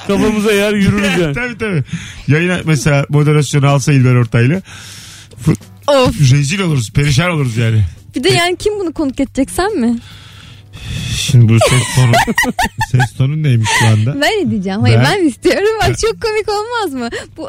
[0.06, 1.34] Kafamıza yer yürürüz yani.
[1.34, 1.84] tabii tabii.
[2.28, 4.62] Yayına mesela moderasyonu alsa İlber Ortaylı.
[5.86, 6.20] Of.
[6.32, 7.84] Rezil oluruz, perişan oluruz yani.
[8.16, 9.98] Bir de yani kim bunu konuk edecek sen mi?
[11.16, 12.12] Şimdi bu ses tonu,
[12.90, 14.20] ses tonu neymiş şu anda?
[14.20, 14.80] Ben edeceğim.
[14.80, 15.78] Hayır Ben- ben, istiyorum.
[15.80, 17.08] Bak çok komik olmaz mı?
[17.36, 17.48] Bu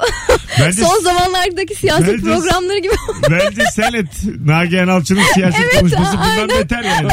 [0.60, 2.94] Bence, son zamanlardaki siyaset Bence- programları gibi.
[3.32, 4.08] bence sen et.
[4.46, 6.50] Nagihan Alçı'nın siyaset konuşması bundan aynen.
[6.50, 7.08] beter yani.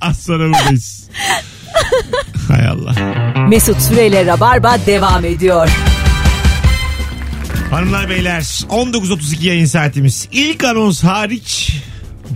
[0.00, 1.08] Az sonra buradayız.
[2.48, 2.94] Hay Allah.
[3.48, 5.68] Mesut Süreyle Rabarba devam ediyor.
[7.70, 10.28] Hanımlar beyler 19.32 yayın saatimiz.
[10.32, 11.72] İlk anons hariç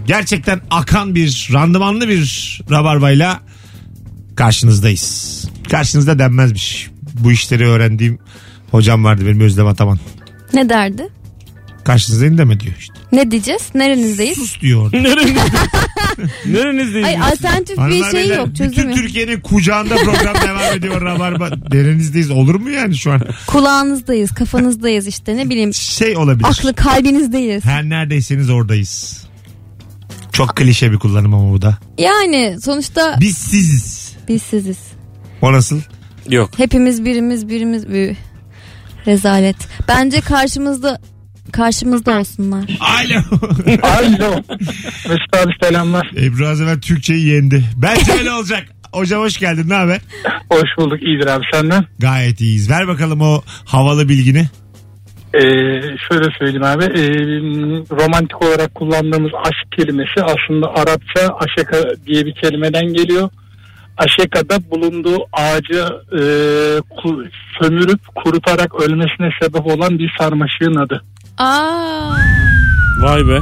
[0.06, 3.40] gerçekten akan bir randımanlı bir rabarbayla
[4.36, 5.32] karşınızdayız.
[5.70, 6.90] Karşınızda denmezmiş.
[7.20, 8.18] Bu işleri öğrendiğim
[8.70, 9.98] hocam vardı benim Özlem Ataman.
[10.54, 11.08] ne derdi?
[11.84, 12.94] Karşınızdayım deme diyor işte.
[13.12, 13.62] Ne diyeceğiz?
[13.74, 14.38] Nerenizdeyiz?
[14.38, 14.96] Sus diyor orada.
[16.46, 17.06] Nerenizdeyiz?
[17.06, 18.94] Ay alternatif bir Hanımlar şey beyler, yok bütün çözümü.
[18.94, 21.50] Türkiye'nin kucağında program devam ediyor Rabarba.
[21.72, 23.20] Derinizdeyiz olur mu yani şu an?
[23.46, 25.74] Kulağınızdayız, kafanızdayız işte ne bileyim.
[25.74, 26.48] Şey olabilir.
[26.48, 27.64] Aklı kalbinizdeyiz.
[27.64, 29.21] Her neredeyseniz oradayız.
[30.32, 31.78] Çok klişe bir kullanım ama bu da.
[31.98, 34.12] Yani sonuçta Biz siziz.
[34.28, 34.78] biz siziz.
[35.42, 35.80] O nasıl?
[36.28, 36.50] Yok.
[36.56, 38.16] Hepimiz birimiz birimiz bir
[39.06, 39.56] rezalet.
[39.88, 41.00] Bence karşımızda
[41.52, 42.64] karşımızda olsunlar.
[42.80, 43.20] Alo.
[43.82, 44.42] Alo.
[45.08, 46.10] Mesut abi selamlar.
[46.16, 47.64] Ebru az evvel Türkçeyi yendi.
[47.76, 48.64] Bence öyle olacak.
[48.92, 49.68] Hocam hoş geldin.
[49.68, 50.00] Ne haber?
[50.50, 51.02] Hoş bulduk.
[51.02, 51.84] İyidir abi senden.
[51.98, 52.70] Gayet iyiyiz.
[52.70, 54.48] Ver bakalım o havalı bilgini.
[55.34, 55.40] Ee,
[56.08, 56.84] şöyle söyleyeyim abi.
[56.84, 57.08] Ee,
[58.00, 63.28] romantik olarak kullandığımız aşk kelimesi aslında Arapça aşaka diye bir kelimeden geliyor.
[63.98, 66.20] Aşeka'da bulunduğu ağacı e,
[66.78, 67.28] ku-
[67.60, 71.02] sömürüp kurutarak ölmesine sebep olan bir sarmaşığın adı.
[71.38, 72.10] Aa.
[73.02, 73.38] Vay be.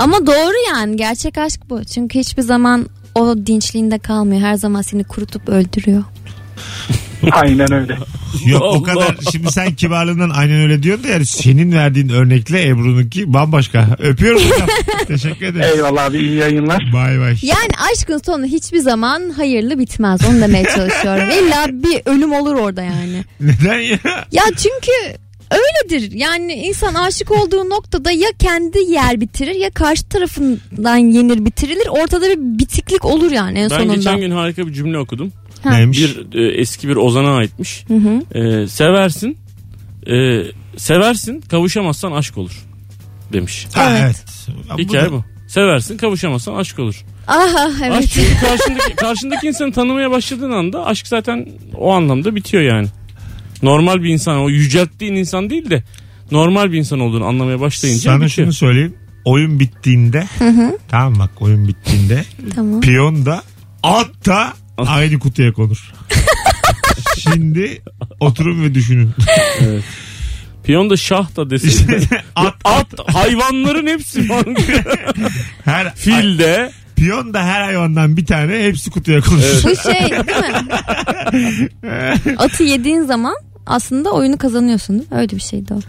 [0.00, 1.84] Ama doğru yani gerçek aşk bu.
[1.84, 4.40] Çünkü hiçbir zaman o dinçliğinde kalmıyor.
[4.42, 6.04] Her zaman seni kurutup öldürüyor.
[7.32, 7.96] Aynen öyle.
[8.46, 13.32] Yok o kadar şimdi sen kibarlığından aynen öyle diyorsun da yani senin verdiğin örnekle Ebru'nunki
[13.32, 13.88] bambaşka.
[13.98, 14.68] Öpüyorum hocam.
[15.08, 15.66] Teşekkür ederim.
[15.76, 16.82] Eyvallah abi iyi yayınlar.
[16.92, 17.36] Bay bay.
[17.42, 20.20] Yani aşkın sonu hiçbir zaman hayırlı bitmez.
[20.30, 21.24] Onu demeye çalışıyorum.
[21.42, 23.24] İlla bir ölüm olur orada yani.
[23.40, 23.98] Neden ya?
[24.32, 24.92] Ya çünkü
[25.50, 26.12] öyledir.
[26.12, 31.86] Yani insan aşık olduğu noktada ya kendi yer bitirir ya karşı tarafından yenir bitirilir.
[31.90, 33.94] Ortada bir bitiklik olur yani en Ben sonunda.
[33.94, 35.32] geçen gün harika bir cümle okudum.
[35.72, 35.98] Neymiş?
[36.32, 37.84] Bir e, eski bir ozana aitmiş.
[37.88, 38.38] Hı hı.
[38.38, 39.38] E, seversin.
[40.06, 40.42] e,
[40.76, 42.64] seversin kavuşamazsan aşk olur.
[43.32, 43.66] Demiş.
[43.74, 44.24] Ha, Evet.
[44.48, 44.68] evet.
[44.74, 45.24] Bu Hikaye da- bu.
[45.48, 47.04] Seversin kavuşamazsan aşk olur.
[47.28, 47.92] Aha evet.
[47.92, 52.88] Aşk çünkü karşındaki, karşındaki insanı tanımaya başladığın anda aşk zaten o anlamda bitiyor yani.
[53.62, 55.82] Normal bir insan o yücelttiğin insan değil de
[56.30, 58.30] normal bir insan olduğunu anlamaya başlayınca Sana bitiyor.
[58.46, 58.94] şunu söyleyeyim.
[59.24, 60.24] Oyun bittiğinde
[60.88, 62.24] tamam bak oyun bittiğinde
[62.54, 62.80] tamam.
[62.80, 63.42] piyon da
[63.82, 65.92] at da aynı kutuya konur.
[67.18, 67.82] Şimdi
[68.20, 69.10] oturun ve düşünün.
[70.64, 72.08] Piyon da şah da desin.
[72.36, 74.44] at, At hayvanların hepsi var.
[75.64, 79.42] her Fil de piyon da her hayvandan bir tane hepsi kutuya konur.
[79.64, 80.38] Bu şey değil
[81.82, 82.36] mi?
[82.38, 83.34] Atı yediğin zaman
[83.66, 85.18] aslında oyunu kazanıyorsun değil mi?
[85.18, 85.80] Öyle bir şeydi o.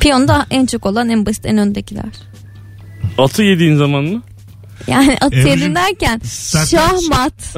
[0.00, 2.04] Piyonda en çok olan en basit en öndekiler.
[3.18, 4.22] atı yediğin zaman mı?
[4.86, 6.20] Yani atı Ebru'cum, yedin derken
[6.70, 7.56] şahmat.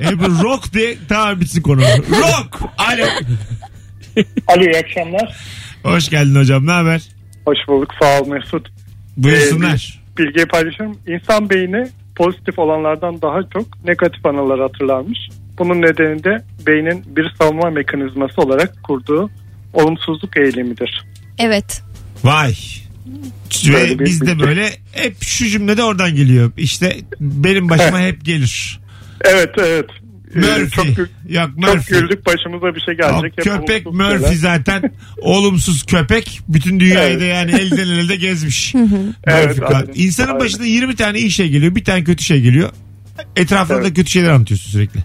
[0.00, 1.80] Ebru rock de tamam bitsin konu.
[2.10, 2.60] Rock.
[2.78, 3.06] Alo.
[4.46, 5.36] Alo iyi akşamlar.
[5.82, 7.02] Hoş geldin hocam ne haber?
[7.44, 8.68] Hoş bulduk sağ ol Mesut.
[9.16, 10.00] Buyursunlar.
[10.18, 10.98] Bilgiyi paylaşıyorum.
[11.06, 15.18] İnsan beyni pozitif olanlardan daha çok negatif anıları hatırlarmış.
[15.58, 19.30] Bunun nedeni de beynin bir savunma mekanizması olarak kurduğu
[19.72, 21.04] olumsuzluk eğilimidir.
[21.38, 21.82] Evet.
[22.24, 22.54] Vay.
[23.72, 26.52] Böyle Ve bir biz de böyle hep şu cümle de oradan geliyor.
[26.56, 28.80] İşte benim başıma hep gelir.
[29.20, 29.86] Evet evet.
[30.34, 30.70] Ee, Murphy.
[30.70, 32.00] Çok, Yok çok Murphy.
[32.00, 33.32] güldük başımıza bir şey gelecek.
[33.38, 34.34] Hep köpek Murphy şeyler.
[34.34, 36.40] zaten olumsuz köpek.
[36.48, 37.20] Bütün dünyayı Evet.
[37.20, 38.74] da yani elden elde gezmiş.
[39.24, 39.86] Evet, aynen.
[39.94, 40.40] İnsanın Aynen.
[40.40, 41.74] başına 20 tane iyi şey geliyor.
[41.74, 42.70] Bir tane kötü şey geliyor.
[43.36, 43.96] Etrafında da Evet.
[43.96, 45.00] kötü şeyler anlatıyorsun sürekli.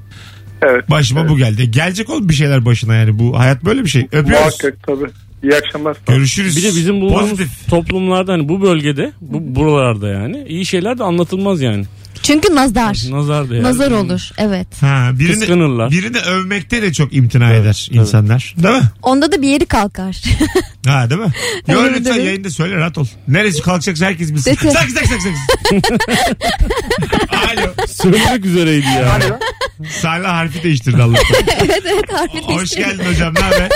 [0.61, 0.89] Evet.
[0.89, 1.29] Başıma evet.
[1.29, 1.71] bu geldi.
[1.71, 3.19] Gelecek oğlum bir şeyler başına yani.
[3.19, 4.01] Bu hayat böyle bir şey.
[4.01, 4.29] Öpüyoruz.
[4.29, 5.05] Muhakkak tabii.
[5.45, 5.97] İyi akşamlar.
[6.07, 6.57] Görüşürüz.
[6.57, 7.69] Bir de bizim bulunduğumuz Pozitif.
[7.69, 11.85] toplumlarda hani bu bölgede bu buralarda yani iyi şeyler de anlatılmaz yani.
[12.23, 13.03] Çünkü nazar.
[13.09, 13.63] Nazar da yani.
[13.63, 14.31] Nazar olur.
[14.37, 14.67] Evet.
[14.81, 15.91] Ha, birini, Kıskanırlar.
[15.91, 18.01] birini övmekte de çok imtina eder evet.
[18.01, 18.55] insanlar.
[18.63, 18.83] Değil mi?
[19.01, 20.21] Onda da bir yeri kalkar.
[20.85, 21.33] Ha değil mi?
[21.73, 22.25] Yo Evet, lütfen evet.
[22.25, 23.05] yayında söyle rahat ol.
[23.27, 24.57] Neresi kalkacaksa herkes bilsin.
[24.61, 24.73] Peki.
[24.73, 25.33] Sak sak sak sak.
[27.57, 27.87] Alo.
[27.87, 29.19] Söylemek üzereydi ya.
[30.01, 31.37] Salih harfi değiştirdi Allah'tan.
[31.59, 33.69] evet evet harfi Hoş geldin hocam ne haber?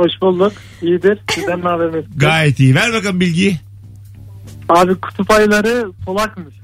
[0.00, 0.52] Hoş bulduk.
[0.82, 1.18] İyidir.
[1.30, 2.10] Sizden ne haber Mesut?
[2.20, 2.74] Gayet iyi.
[2.74, 3.56] Ver bakalım bilgiyi.
[4.68, 6.54] Abi kutup ayıları solakmış.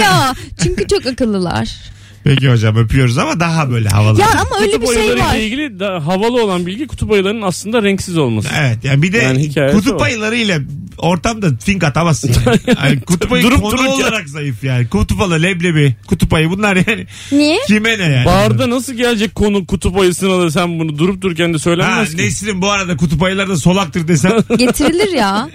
[0.00, 0.32] Ya
[0.62, 1.76] çünkü çok akıllılar.
[2.24, 4.20] Peki hocam öpüyoruz ama daha böyle havalı.
[4.20, 5.34] Ya ama öyle kutup bir şey ayıları var.
[5.34, 8.48] ile ilgili da havalı olan bilgi kutup ayılarının aslında renksiz olması.
[8.58, 10.58] Evet yani bir de Yani kutup ayılarıyla
[10.98, 12.30] ortamda fink atamazsın.
[12.46, 12.58] Yani.
[12.84, 13.92] Yani kutup ayı Durup konu dururken.
[13.92, 14.88] olarak zayıf yani.
[14.88, 17.06] Kutup ayı, leblebi, kutup ayı bunlar yani.
[17.32, 17.58] Niye?
[17.66, 18.26] Kime ne yani?
[18.26, 22.16] Barda nasıl gelecek konu kutup ayısına da sen bunu durup dururken de Ha, söylenmez ki.
[22.22, 24.32] Nesrin bu arada kutup ayıları da solaktır desem.
[24.58, 25.48] Getirilir ya.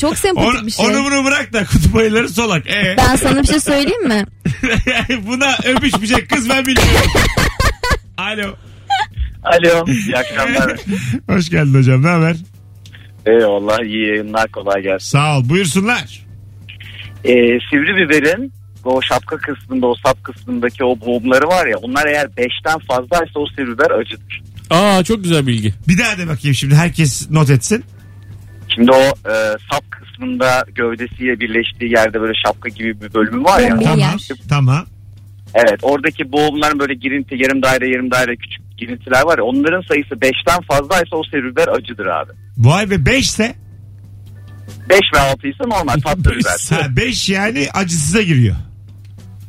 [0.00, 0.86] Çok sempatik onu, bir şey.
[0.86, 2.66] onu bunu bırak da kutup ayıları solak.
[2.66, 4.26] E, Ben sana bir şey söyleyeyim mi?
[5.26, 7.10] buna öpüşmeyecek kız ben biliyorum.
[8.16, 8.54] Alo.
[9.42, 9.84] Alo.
[9.86, 10.80] İyi akşamlar.
[11.26, 12.36] Hoş geldin hocam ne haber?
[13.26, 15.06] Eyvallah iyi yayınlar kolay gelsin.
[15.06, 16.26] Sağ ol buyursunlar.
[17.24, 17.32] Ee,
[17.70, 18.52] sivri biberin
[18.84, 23.46] o şapka kısmında o sap kısmındaki o boğumları var ya onlar eğer 5'ten fazlaysa o
[23.46, 24.42] sivri biber acıdır.
[24.70, 25.74] Aa çok güzel bilgi.
[25.88, 27.84] Bir daha de bakayım şimdi herkes not etsin.
[28.74, 29.34] Şimdi o e,
[29.70, 29.84] sap
[30.20, 33.68] kısmında gövdesiyle birleştiği yerde böyle şapka gibi bir bölümü var ya.
[33.68, 33.98] Tamam.
[33.98, 34.28] yer.
[34.48, 34.86] Tamam.
[35.54, 40.14] Evet oradaki boğumların böyle girinti yarım daire yarım daire küçük girintiler var ya onların sayısı
[40.14, 42.32] 5'ten fazlaysa o biber acıdır abi.
[42.58, 43.54] Vay be 5 ise
[44.88, 46.96] 5 ve 6 ise normal tatlı biber.
[46.96, 48.56] 5 yani acısıza giriyor.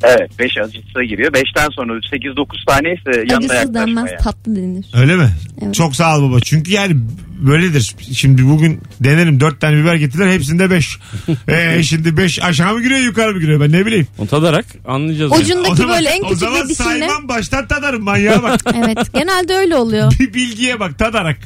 [0.03, 1.31] Evet 5 acısı giriyor.
[1.33, 4.17] 5'ten sonra 8-9 tane ise yanına Acısız denmez yaklaşmaya.
[4.17, 4.85] tatlı denir.
[4.93, 5.29] Öyle mi?
[5.63, 5.75] Evet.
[5.75, 6.39] Çok sağ ol baba.
[6.39, 6.95] Çünkü yani
[7.39, 7.95] böyledir.
[8.13, 10.97] Şimdi bugün denerim dört tane biber getirdiler hepsinde beş.
[11.47, 14.07] Ee, şimdi beş aşağı mı giriyor yukarı mı giriyor ben ne bileyim.
[14.17, 15.31] Onu tadarak anlayacağız.
[15.31, 15.41] yani.
[15.41, 16.87] Ucundaki O zaman, böyle en o küçük zaman bir dişinle.
[16.89, 18.59] saymam baştan tadarım manyağa bak.
[18.75, 20.13] Evet genelde öyle oluyor.
[20.19, 21.37] bir bilgiye bak tadarak.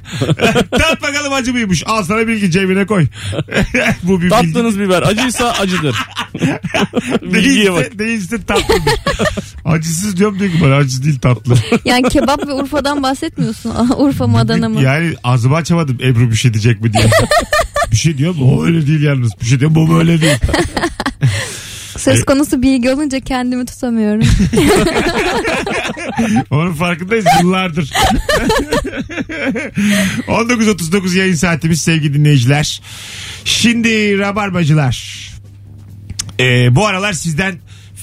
[0.72, 1.84] Tat bakalım acı mıymış.
[1.86, 3.08] Al sana bilgi cebine koy.
[4.04, 4.30] Bu bir bilgi.
[4.30, 5.96] Tattığınız biber acıysa acıdır.
[7.22, 7.82] Bilgiye bak.
[7.84, 8.94] Değilse, değilse tatlıdır.
[9.66, 11.56] Acısız diyorum diyor ki bana acı değil tatlı.
[11.86, 13.76] Yani kebap ve Urfa'dan bahsetmiyorsun.
[13.98, 14.82] Urfa mı Adana mı?
[14.82, 17.04] Yani ağzımı açamadım Ebru bir şey diyecek mi diye.
[17.92, 18.58] bir şey diyor mu?
[18.58, 19.32] O öyle değil yalnız.
[19.42, 19.88] Bir şey diyor mu?
[19.90, 20.38] Bu öyle değil.
[21.98, 24.28] Söz konusu bilgi olunca kendimi tutamıyorum.
[26.52, 27.92] Onun farkındayız yıllardır.
[30.28, 32.82] 19.39 yayın saatimiz sevgili dinleyiciler.
[33.46, 35.26] Şimdi Rabarbacılar.
[36.40, 37.56] Ee, bu aralar sizden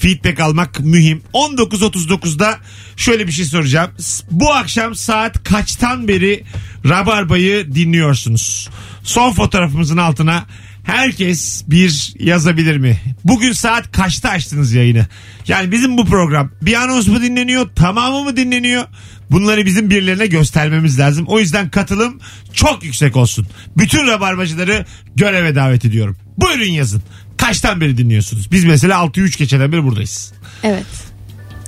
[0.03, 1.21] feedback almak mühim.
[1.33, 2.59] 19.39'da
[2.97, 3.91] şöyle bir şey soracağım.
[4.31, 6.43] Bu akşam saat kaçtan beri
[6.89, 8.69] Rabarba'yı dinliyorsunuz?
[9.03, 10.45] Son fotoğrafımızın altına
[10.83, 13.01] herkes bir yazabilir mi?
[13.23, 15.07] Bugün saat kaçta açtınız yayını?
[15.47, 18.83] Yani bizim bu program bir anons mu dinleniyor tamamı mı dinleniyor?
[19.31, 21.25] Bunları bizim birilerine göstermemiz lazım.
[21.27, 22.19] O yüzden katılım
[22.53, 23.47] çok yüksek olsun.
[23.77, 24.85] Bütün rabarbacıları
[25.15, 26.17] göreve davet ediyorum.
[26.37, 27.01] Buyurun yazın.
[27.37, 28.51] Kaçtan beri dinliyorsunuz?
[28.51, 30.33] Biz mesela 6'yı 3 geçeden beri buradayız.
[30.63, 30.85] Evet.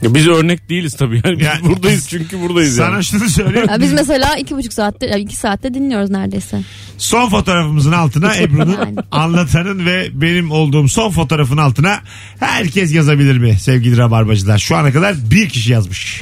[0.01, 1.21] Ya biz örnek değiliz tabii.
[1.25, 3.03] Yani biz Ya- buradayız çünkü buradayız Sana yani.
[3.03, 3.67] şunu söyleyeyim.
[3.71, 6.61] Ya biz mesela iki buçuk saatte, yani iki saatte dinliyoruz neredeyse.
[6.97, 8.95] Son fotoğrafımızın altına Ebru'nun Yani.
[9.11, 11.99] anlatanın ve benim olduğum son fotoğrafın altına
[12.39, 14.57] herkes yazabilir mi sevgili rabarbacılar?
[14.57, 16.21] Şu ana kadar bir kişi yazmış.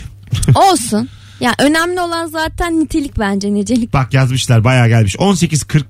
[0.55, 1.09] Olsun.
[1.43, 3.93] Ya önemli olan zaten nitelik bence nicelik.
[3.93, 5.15] Bak yazmışlar bayağı gelmiş.
[5.15, 5.83] 18.40,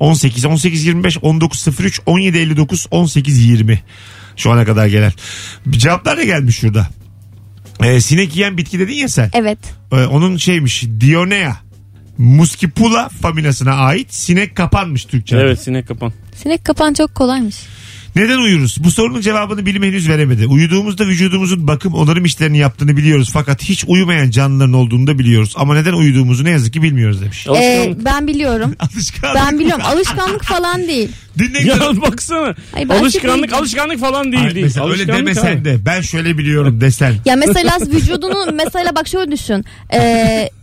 [0.00, 3.78] 18, 18.25, 19.03, 17.59, 18.20.
[4.36, 5.12] Şu ana kadar gelen.
[5.70, 6.88] Cevaplar da gelmiş şurada.
[7.84, 9.30] Ee, sinek yiyen bitki dedin ya sen.
[9.32, 9.58] Evet.
[9.92, 11.56] Ee, onun şeymiş Dionea
[12.18, 15.40] Muscipula familyasına ait sinek kapanmış Türkçe'de.
[15.40, 16.12] Evet sinek kapan.
[16.34, 17.56] Sinek kapan çok kolaymış.
[18.16, 18.76] Neden uyuruz?
[18.84, 20.46] Bu sorunun cevabını bilim henüz veremedi.
[20.46, 23.30] Uyuduğumuzda vücudumuzun bakım onarım işlerini yaptığını biliyoruz.
[23.32, 25.52] Fakat hiç uyumayan canlıların olduğunu da biliyoruz.
[25.56, 27.46] Ama neden uyuduğumuzu ne yazık ki bilmiyoruz demiş.
[27.46, 28.74] Ee, ben biliyorum.
[28.94, 29.36] Alışkanlık.
[29.36, 29.84] Ben biliyorum.
[29.86, 31.08] Alışkanlık falan değil.
[31.36, 32.54] Güzel- Ya baksana.
[32.74, 33.54] Ay, ben alışkanlık açıklayayım.
[33.54, 34.64] alışkanlık falan değil Ay, değil.
[34.66, 35.64] mesela öyle Alışkanlık demesen abi.
[35.64, 37.14] de ben şöyle biliyorum desen.
[37.24, 39.64] Ya mesela vücudunu mesela bak şöyle düşün.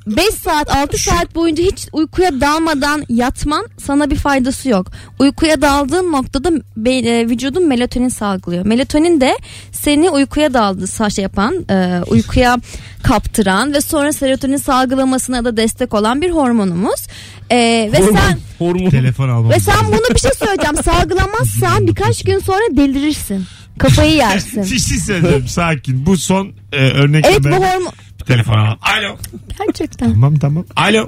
[0.08, 4.88] 5 saat 6 saat boyunca hiç uykuya dalmadan yatman sana bir faydası yok.
[5.20, 8.66] Uykuya daldığın noktada be- e, vücudun melatonin salgılıyor.
[8.66, 9.38] Melatonin de
[9.72, 12.58] seni uykuya daldı saç yapan, e, uykuya
[13.04, 17.08] kaptıran ve sonra serotonin salgılamasına da destek olan bir hormonumuz.
[17.52, 18.16] E, ve Hormon.
[18.16, 18.90] sen Hormon.
[18.90, 19.52] Telefon almam.
[19.52, 20.76] ve sen bunu bir şey söyleyeceğim.
[20.84, 23.46] Salgılamazsan birkaç gün sonra delirirsin.
[23.80, 24.64] Kafayı yersin.
[24.72, 26.06] Bir şey söyleyeceğim sakin.
[26.06, 27.26] Bu son e, örnek.
[27.28, 28.76] Evet bu hormon Bir telefon al.
[28.82, 29.18] Alo.
[29.66, 30.66] gerçekten Tamam tamam.
[30.76, 31.08] Alo.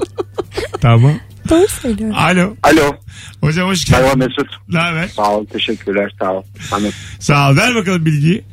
[0.81, 1.13] tamam.
[1.49, 2.15] doğru söylüyorum.
[2.19, 2.55] Alo.
[2.63, 2.95] Alo.
[3.41, 4.01] Hocam hoş geldin.
[4.03, 4.47] Merhaba Mesut.
[4.69, 5.07] Ne haber?
[5.07, 5.45] Sağ ol.
[5.45, 6.13] Teşekkürler.
[6.19, 6.43] Sağ ol.
[6.71, 7.55] Hani Sağ ol.
[7.57, 8.43] Ver bakalım bilgiyi.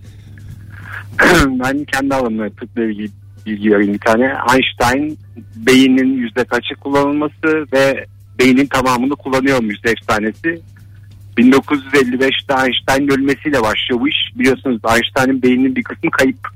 [1.47, 3.11] ben kendi alanımda tıpla ilgili
[3.47, 4.35] bilgi vereyim bir tane.
[4.53, 5.19] Einstein
[5.57, 8.07] beynin yüzde kaçı kullanılması ve
[8.39, 10.63] beynin tamamını kullanıyormuş efsanesi.
[11.39, 14.17] 1955'te Einstein ölmesiyle başlıyor bu iş.
[14.39, 16.49] Biliyorsunuz Einstein'ın beyninin bir kısmı kayıp.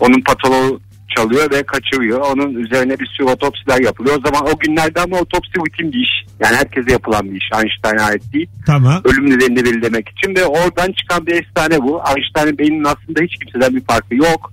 [0.00, 0.80] Onun patoloğu
[1.16, 2.20] çalıyor ve kaçırıyor.
[2.20, 4.18] Onun üzerine bir sürü otopsiler yapılıyor.
[4.18, 6.10] O zaman o günlerde ama otopsi rutin bir iş.
[6.40, 7.48] Yani herkese yapılan bir iş.
[7.54, 9.02] Einstein'a ait değil Tamam.
[9.04, 12.02] ölüm nedenini belirlemek için ve oradan çıkan bir efsane bu.
[12.08, 14.52] Einstein'ın beyninin aslında hiç kimseden bir farkı yok.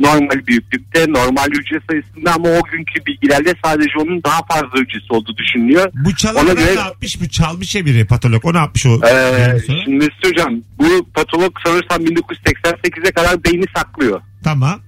[0.00, 5.36] Normal büyüklükte, normal hücre sayısında ama o günkü bilgilerle sadece onun daha fazla hücresi olduğu
[5.36, 5.90] düşünülüyor.
[5.94, 7.20] Bu çalan göre- ne yapmış?
[7.20, 8.44] Bu çalmış ya biri patolog.
[8.44, 9.00] O ne yapmış o?
[9.06, 14.20] Ee, şimdi Mesut hocam bu patolog sanırsam 1988'e kadar beyni saklıyor.
[14.44, 14.80] Tamam.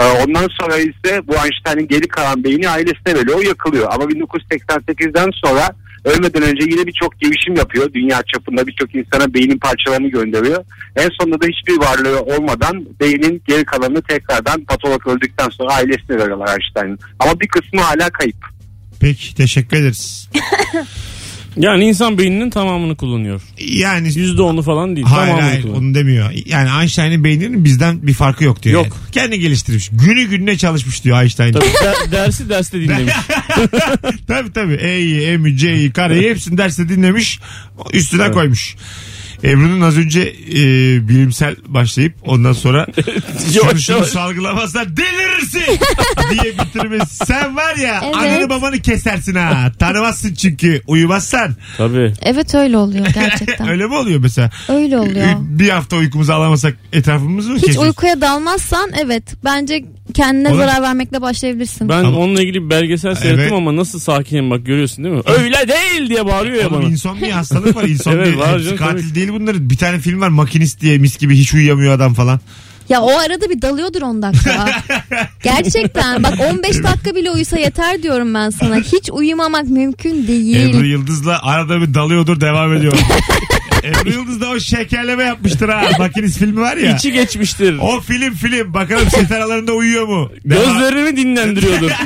[0.00, 3.88] Ee, Ondan sonra ise bu Einstein'ın geri kalan beyni ailesine veriyor, o yakılıyor.
[3.92, 5.70] Ama 1988'den sonra
[6.04, 7.92] ölmeden önce yine birçok girişim yapıyor.
[7.94, 10.64] Dünya çapında birçok insana beynin parçalarını gönderiyor.
[10.96, 16.48] En sonunda da hiçbir varlığı olmadan beynin geri kalanını tekrardan patolog öldükten sonra ailesine veriyorlar
[16.48, 16.98] Einstein'ın.
[17.18, 18.46] Ama bir kısmı hala kayıp.
[19.00, 20.28] Peki teşekkür ederiz.
[21.58, 23.42] Yani insan beyninin tamamını kullanıyor.
[23.58, 25.06] Yani Yüzde onu falan değil.
[25.06, 25.82] Hayır tamamını hayır kullanıyor.
[25.82, 26.30] onu demiyor.
[26.46, 28.74] Yani Einstein'ın beyninin bizden bir farkı yok diyor.
[28.84, 28.96] Yok.
[29.02, 29.10] yani.
[29.12, 29.88] Kendi geliştirmiş.
[29.92, 31.52] Günü gününe çalışmış diyor Einstein.
[31.52, 33.14] Tabii der- dersi derste dinlemiş.
[34.26, 34.74] tabii tabii.
[34.74, 37.40] E'yi, M'i, C'yi, kareyi hepsini derste dinlemiş.
[37.92, 38.34] Üstüne Evet.
[38.34, 38.76] koymuş.
[39.44, 40.20] Ebru'nun az önce
[40.50, 40.54] e,
[41.08, 42.86] bilimsel başlayıp ondan sonra
[43.52, 45.62] şunu şunu salgılamazsan delirirsin
[46.30, 47.16] diye bitirmesi.
[47.26, 48.14] Sen var ya Evet.
[48.16, 49.72] ananı babanı kesersin ha.
[49.78, 51.54] Tanımazsın çünkü uyumazsan.
[51.76, 52.12] Tabii.
[52.22, 53.68] Evet öyle oluyor gerçekten.
[53.68, 54.50] Öyle mi oluyor mesela?
[54.68, 55.26] öyle oluyor.
[55.40, 57.88] Bir hafta uykumuzu alamasak etrafımızı mı Hiç kesiyoruz?
[57.88, 61.88] uykuya dalmazsan evet bence kendine Ona- zarar vermekle başlayabilirsin.
[61.88, 63.52] Ben Ama- onunla ilgili bir belgesel seyrettim Evet.
[63.52, 65.22] ama nasıl sakinim bak görüyorsun değil mi?
[65.26, 66.88] Öyle değil diye bağırıyor ya Oğlum bana.
[66.90, 67.84] insomnia hastalık var.
[67.84, 69.14] Insomnia Evet, var hepsi canım, katil tabii.
[69.14, 69.70] değil bunların.
[69.70, 72.40] Bir tane film var Makinist diye mis gibi hiç uyuyamıyor adam falan.
[72.88, 74.66] Ya o arada bir dalıyordur 10 dakika.
[75.42, 78.76] Gerçekten bak 15 dakika bile uyusa yeter diyorum ben sana.
[78.76, 80.70] Hiç uyumamak mümkün değil.
[80.74, 82.92] Ebru Yıldız'la arada bir dalıyordur devam ediyor.
[83.84, 85.82] Ebru Yıldız da o şekerleme yapmıştır ha.
[85.98, 86.96] Makinist filmi var ya.
[86.96, 87.78] İçi geçmiştir.
[87.80, 88.74] O film film.
[88.74, 90.30] Bakalım set aralarında uyuyor mu?
[90.44, 90.78] Devam.
[90.78, 91.90] Gözlerimi dinlendiriyordur.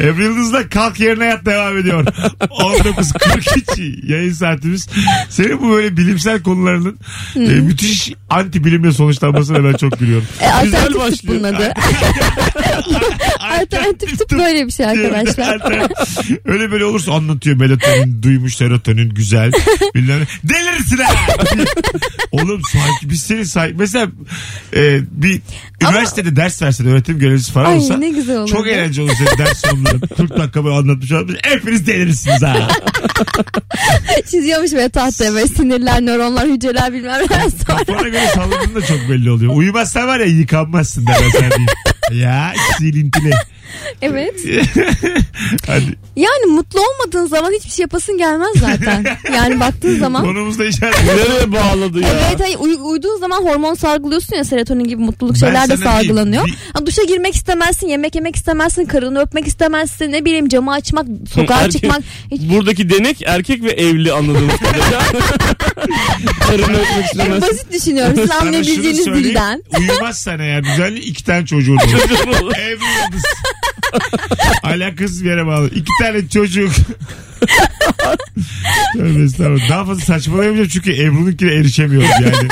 [0.00, 2.04] Ebru Yıldız'la kalk yerine yat devam ediyor.
[2.40, 4.88] 19.43 yayın saatimiz.
[5.28, 6.98] Senin bu böyle bilimsel konularının
[7.36, 10.26] e, müthiş anti bilimle sonuçlanmasına ben çok gülüyorum.
[10.40, 11.12] E, tıp başlıyor.
[11.24, 11.74] bunun adı.
[13.60, 15.60] alternatif tıp böyle bir şey arkadaşlar.
[16.44, 19.52] Öyle böyle olursa anlatıyor melatonin duymuş serotonin güzel.
[19.94, 20.50] Bilmem ne.
[20.50, 21.12] Delirirsin ha.
[22.32, 24.08] Oğlum sanki biz seni sanki mesela
[24.76, 25.40] e, bir
[25.82, 29.38] üniversitede ders versen öğretim görevlisi falan Ay, olsa ne güzel olur çok eğlenceli olur senin
[29.38, 31.34] ders sonları 40 dakika böyle anlatmış olmuş.
[31.42, 32.68] Hepiniz delirirsiniz ha.
[34.30, 37.50] Çiziyormuş böyle tahtaya böyle sinirler, nöronlar, hücreler bilmem ne.
[37.50, 39.56] Sonra Kafana göre salladığın da çok belli oluyor.
[39.56, 41.66] Uyumazsan var ya yıkanmazsın sana diyeyim.
[42.10, 43.34] Ya silintili.
[44.02, 44.34] evet.
[45.66, 49.04] Hadi Yani mutlu olmadığın zaman hiçbir şey yapasın gelmez zaten.
[49.34, 50.22] Yani baktığın zaman.
[50.24, 50.96] konumuzda işaret.
[51.04, 52.08] Nereye bağladı ya?
[52.28, 55.78] Evet hayır uy- uyuduğun zaman hormon salgılıyorsun ya serotonin gibi mutluluk Ben şeyler de sana
[55.78, 56.46] diyeyim, salgılanıyor.
[56.46, 61.06] bir- Ha, duşa girmek istemezsin, yemek yemek istemezsin, karını öpmek istemezsin, ne bileyim camı açmak,
[61.34, 62.00] sokağa Erkek- çıkmak.
[62.30, 62.42] Hiç...
[62.42, 65.02] Buradaki denek erkek ve evli anladığımız kadarıyla.
[66.46, 67.42] Karını öpmek En istemez.
[67.42, 69.62] basit düşünüyorum siz Sana şunu anlayabileceğiniz söyleyeyim, dilden.
[69.78, 71.98] Uyumazsan eğer düzenli iki tane çocuğun olur.
[72.08, 72.52] Çocuğun olur.
[72.56, 72.70] Evli
[73.04, 73.22] yıldız.
[74.62, 75.68] Alakasız bir yere bağlı.
[75.68, 76.70] İki tane çocuk.
[78.96, 79.68] Tövbe estağfurullah.
[79.68, 82.48] Daha fazla saçmalayamayacağım çünkü Ebru'nunkine erişemiyoruz yani.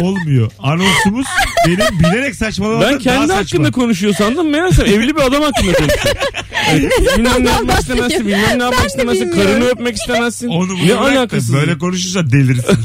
[0.00, 0.50] Olmuyor.
[0.58, 1.26] Anonsumuz
[1.66, 3.70] benim bilerek saçmalamamdan Ben kendi daha hakkında saçma.
[3.82, 4.50] konuşuyor sandım.
[4.50, 6.14] Meğerse evli bir adam hakkında konuşuyor.
[6.70, 10.48] Yani bilmem ne yapmak istemezsin, bilmem ne yapmak istemezsin, karını öpmek istemezsin.
[10.48, 11.52] Onu bunu ne bırak da alakası?
[11.52, 12.78] Böyle konuşursa delirirsin.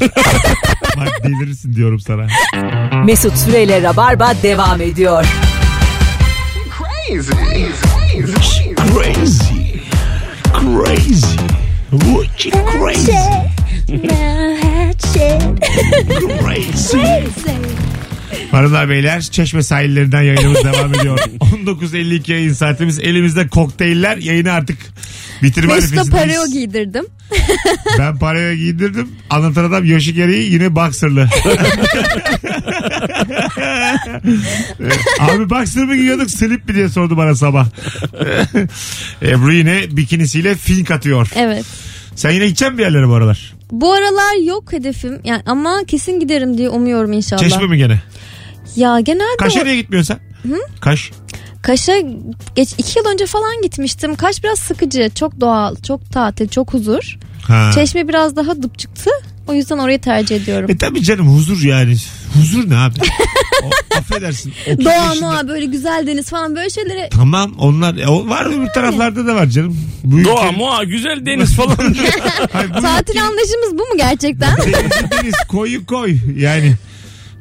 [0.96, 2.26] Bak delirirsin diyorum sana.
[3.04, 5.24] Mesut Süreyle Rabarba devam ediyor.
[7.10, 7.32] Crazy.
[10.52, 11.36] Crazy.
[11.90, 13.12] What you crazy?
[16.38, 16.98] Crazy.
[18.50, 21.18] Hanımlar beyler Çeşme sahillerinden yayınımız devam ediyor.
[21.40, 24.78] 19.52 yayın saatimiz elimizde kokteyller yayını artık
[25.42, 26.28] bitirme Mesut'a arifesindeyiz.
[26.28, 27.04] pareo giydirdim.
[27.98, 29.08] Ben paraya giydirdim.
[29.30, 31.28] Anlatan adam Yoshikeri'yi yine boxerlı.
[35.20, 37.66] Abi boxer mı giyiyorduk slip mi diye sordu bana sabah.
[39.22, 41.30] Ebru yine bikinisiyle fink atıyor.
[41.36, 41.64] Evet.
[42.16, 43.54] Sen yine gideceksin bir yerlere bu aralar.
[43.72, 47.42] Bu aralar yok hedefim yani ama kesin giderim diye umuyorum inşallah.
[47.42, 48.02] Çeşme mi gene?
[48.76, 50.60] Ya genelde Kaş'a niye gitmiyorsun sen?
[50.80, 51.10] Kaş.
[51.62, 51.92] Kaş'a
[52.56, 54.14] geç iki yıl önce falan gitmiştim.
[54.14, 57.18] Kaş biraz sıkıcı, çok doğal, çok tatil, çok huzur.
[57.42, 57.70] Ha.
[57.74, 59.10] Çeşme biraz daha dıp çıktı.
[59.46, 60.70] O yüzden orayı tercih ediyorum.
[60.70, 61.96] E tabii canım huzur yani.
[62.34, 62.94] Huzur ne abi?
[63.62, 64.52] o, affedersin.
[64.72, 68.66] 30 Doğa yaşında- böyle güzel deniz falan böyle şeylere Tamam onlar e, o var öbür
[68.66, 69.76] taraflarda da var canım.
[70.04, 71.76] Bu Doğa, ülke- moğa, güzel deniz falan.
[72.52, 74.56] Hayır, bu tatil ülke- anlayışımız bu mu gerçekten?
[74.56, 76.74] Denizi deniz koyu koy yani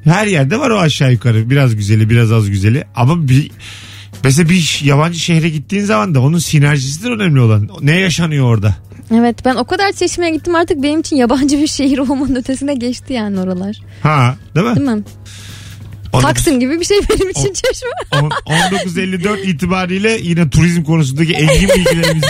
[0.04, 3.52] her yerde var o aşağı yukarı biraz güzeli biraz az güzeli ama bir
[4.24, 8.76] mesela bir yabancı şehre gittiğin zaman da onun sinerjisidir önemli olan ne yaşanıyor orada
[9.14, 13.14] evet ben o kadar çeşmeye gittim artık benim için yabancı bir şehir olmanın ötesine geçti
[13.14, 13.78] yani oralar.
[14.04, 14.76] ha değil mi?
[14.76, 15.04] Değil mi?
[16.14, 17.90] On- Taksim gibi bir şey benim için çeşme.
[18.22, 18.32] on-
[18.72, 22.28] 1954 itibariyle yine turizm konusundaki engin bilgilerimizi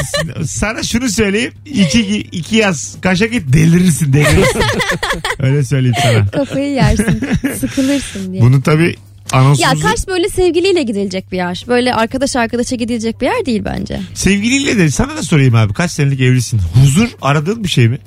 [0.48, 4.62] sana şunu söyleyeyim iki, iki yaz kaşa git delirirsin delirirsin
[5.39, 7.22] öyle söyleyeyim sana Kafayı yersin,
[7.60, 8.42] sıkılırsın diye.
[8.42, 8.96] bunu tabi
[9.34, 11.65] Ya anonsumuzu Kaş böyle sevgiliyle gidilecek bir yer.
[11.68, 14.00] Böyle arkadaş arkadaşa gidilecek bir yer değil bence.
[14.13, 16.60] Sevgiliyle de sana da sorayım abi kaç senelik evlisin?
[16.84, 17.98] Huzur aradığın bir şey mi?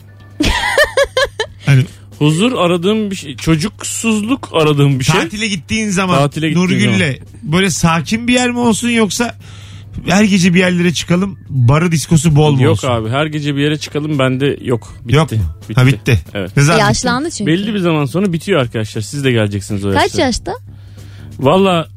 [1.66, 1.82] hani
[2.22, 3.36] Huzur aradığım bir şey.
[3.36, 5.20] Çocuksuzluk aradığım bir şey.
[5.20, 9.34] tatile gittiğin zaman Tatile gittiğin Nurgül'le böyle sakin bir yer mi olsun yoksa
[10.06, 12.88] her gece bir yerlere çıkalım barı diskosu bol mu Yok olsun?
[12.88, 14.94] abi her gece bir yere çıkalım bende yok.
[15.04, 15.16] Bitti.
[15.16, 15.38] Yok mu?
[15.74, 16.18] Ha bitti.
[16.34, 16.56] Evet.
[16.56, 16.88] Ne zaman bitti?
[16.88, 17.50] Yaşlandı çünkü.
[17.52, 19.00] Belli bir zaman sonra bitiyor arkadaşlar.
[19.02, 20.22] Siz de geleceksiniz o Kaç yaşta.
[20.22, 20.52] yaşta?
[21.38, 21.88] Valla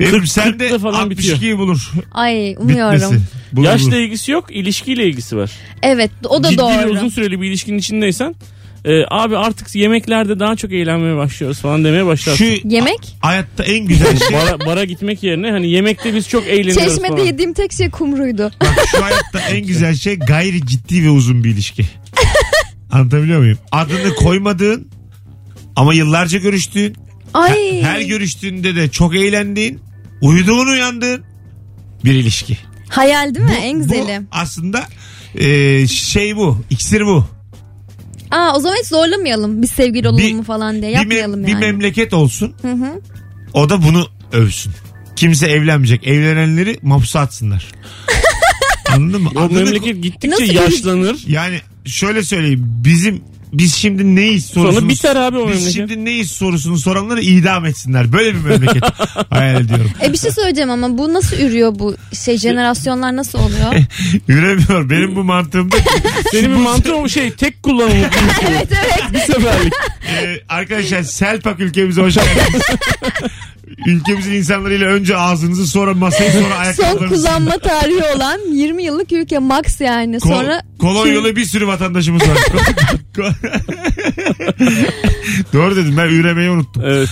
[0.00, 1.90] Benim 40 sende 40'da falan 62'yi bulur.
[2.12, 2.94] Ay umuyorum.
[2.94, 3.20] Bitmesi.
[3.52, 5.50] Bulur, yaşla ilgisi yok ilişkiyle ilgisi var.
[5.82, 6.78] Evet o da Ciddi doğru.
[6.78, 8.34] ve uzun süreli bir ilişkinin içindeysen
[8.84, 12.44] e, abi artık yemeklerde daha çok eğlenmeye başlıyoruz falan demeye başlarsın.
[12.44, 13.16] Şu Yemek?
[13.20, 17.24] hayatta en güzel şey bara, bara gitmek yerine hani yemekte biz çok eğleniyoruz Çeşmede falan.
[17.24, 18.50] yediğim tek şey kumruydu.
[18.60, 21.82] Bak şu hayatta en güzel şey gayri ciddi ve uzun bir ilişki.
[22.90, 23.58] Anlatabiliyor muyum?
[23.72, 24.88] Adını koymadığın
[25.76, 26.96] ama yıllarca görüştüğün
[27.34, 27.82] Ay.
[27.82, 29.80] Her görüştüğünde de çok eğlendiğin,
[30.20, 31.24] uyuduğun uyandığın
[32.04, 32.58] bir ilişki.
[32.88, 33.52] Hayal değil mi?
[33.58, 34.20] Bu- en güzeli.
[34.22, 34.84] Bu aslında
[35.34, 36.62] e, şey bu.
[36.70, 37.37] iksir bu.
[38.30, 39.62] Aa o zaman hiç zorlamayalım.
[39.62, 40.90] Biz sevgili olalım Bir- mı falan diye.
[40.90, 41.60] Bir, mem- Yapmayalım bir yani.
[41.60, 42.54] memleket olsun.
[42.62, 43.00] Hı hı.
[43.52, 44.72] O da bunu övsün.
[45.16, 46.06] Kimse evlenmeyecek.
[46.06, 47.66] Evlenenleri mahpusa atsınlar.
[48.92, 49.30] Anladın mı?
[49.36, 49.64] O Anladın mı?
[49.64, 51.24] memleket gittikçe Nasıl yaşlanır.
[51.26, 52.64] Yani şöyle söyleyeyim.
[52.84, 53.20] Bizim
[53.52, 55.72] biz şimdi neyiz sorusunu Sonra biter abi o biz memleket.
[55.72, 58.12] şimdi neyiz sorusunu soranları idam etsinler.
[58.12, 58.82] Böyle bir memleket
[59.30, 59.90] hayal ediyorum.
[60.02, 63.74] E bir şey söyleyeceğim ama bu nasıl ürüyor bu şey jenerasyonlar nasıl oluyor?
[64.28, 64.90] Yüremiyor.
[64.90, 65.76] Benim bu mantığımda
[66.30, 68.18] Senin bir mantığın o şey tek kullanımlık.
[68.50, 69.12] evet evet.
[69.12, 69.72] bir seferlik.
[70.08, 72.62] Ee, arkadaşlar Selpak ülkemize hoş geldiniz.
[73.88, 77.26] Ülkemizin insanlarıyla önce ağzınızı sonra masayı sonra Son ayakkabılarınızı.
[77.26, 80.16] kullanma tarihi olan 20 yıllık ülke max yani.
[80.16, 82.36] Ko- Sonra kolonyalı bir sürü vatandaşımız var.
[85.52, 86.82] Doğru dedim ben üremeyi unuttum.
[86.86, 87.08] Evet.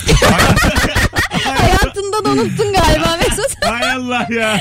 [1.44, 3.15] hayatından unuttun galiba.
[3.64, 4.60] Hay Allah ya.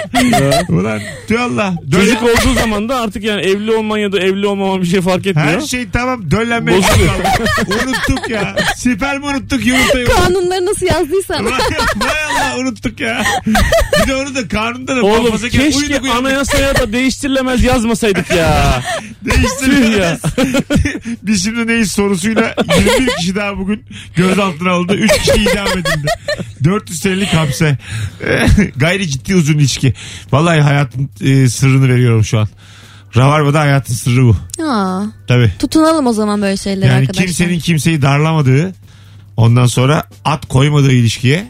[0.70, 1.74] Ulan tüy Allah.
[1.92, 5.26] Çocuk olduğu zaman da artık yani evli olman ya da evli olmaman bir şey fark
[5.28, 5.50] etmiyor.
[5.50, 7.14] Her şey tamam döllenmeye Bozuluyor.
[7.68, 8.56] unuttuk ya.
[8.78, 10.24] Sperm unuttuk yumurtayı unuttuk.
[10.24, 11.46] Kanunları nasıl yazdıysan.
[11.46, 11.52] Vay
[12.32, 13.24] Allah unuttuk ya.
[14.04, 16.10] Bir de onu da kanunda da Oğlum keşke uyduk.
[16.20, 18.82] anayasaya da değiştirilemez yazmasaydık ya.
[19.26, 20.00] Değiştireceğiz.
[20.00, 20.20] ya.
[21.24, 22.56] Biz şimdi neyiz sorusuyla
[23.00, 23.84] 21 kişi daha bugün
[24.16, 24.94] gözaltına alındı.
[24.96, 26.08] 3 kişi idam edildi.
[26.64, 27.78] 400 senelik hapse.
[28.78, 29.94] Gayri ciddi uzun ilişki.
[30.32, 32.48] Vallahi hayatın e, sırrını veriyorum şu an.
[33.16, 34.38] Rabarba'da hayatın sırrı bu.
[34.64, 35.52] Ha, Tabii.
[35.60, 37.26] tutunalım o zaman böyle şeylere Yani arkadaşlar.
[37.26, 38.74] kimsenin kimseyi darlamadığı
[39.38, 41.48] ondan sonra at koymadığı ilişkiye.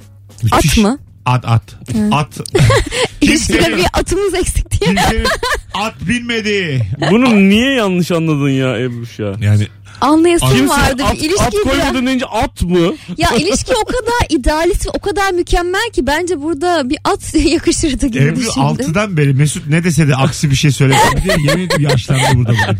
[0.51, 0.97] At müthiş- mı?
[1.25, 1.63] At at.
[2.11, 2.39] At.
[3.21, 4.89] İlişkide bir atımız eksik diye.
[4.95, 5.25] kimsenin
[5.73, 6.81] at bilmediği.
[7.11, 9.33] Bunu niye yanlış anladın ya Ebruş ya?
[9.41, 9.67] Yani
[10.01, 11.03] Anlayasın Kimse vardı.
[11.03, 12.93] at, bir ilişki at koymadan önce at mı?
[13.17, 18.07] Ya ilişki o kadar idealist ve o kadar mükemmel ki bence burada bir at yakışırdı
[18.07, 18.61] gibi Ebru düşündüm.
[18.63, 22.51] altıdan beri Mesut ne dese de aksi bir şey söylesin diye yemin ediyorum yaşlandı burada
[22.53, 22.79] bugün.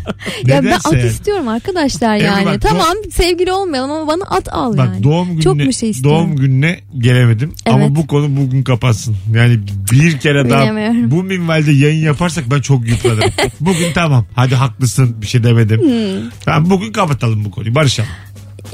[0.52, 1.06] ya ben at yani.
[1.06, 2.46] istiyorum arkadaşlar Ebru yani.
[2.46, 5.02] bak, tamam sevgili olmayalım ama bana at al Bak yani.
[5.02, 6.18] doğum gününe, Çok bir şey istiyorum.
[6.20, 7.90] doğum gününe gelemedim ama Evet.
[7.96, 9.16] bu konu bugün kapansın.
[9.34, 9.58] Yani
[9.92, 10.66] bir kere daha
[11.10, 13.30] bu minvalde yayın yaparsak ben çok yıpranırım.
[13.60, 15.80] bugün tamam hadi haklısın bir şey demedim.
[15.80, 16.30] Hmm.
[16.44, 18.10] Tamam bugün kapatalım bu konuyu barışalım.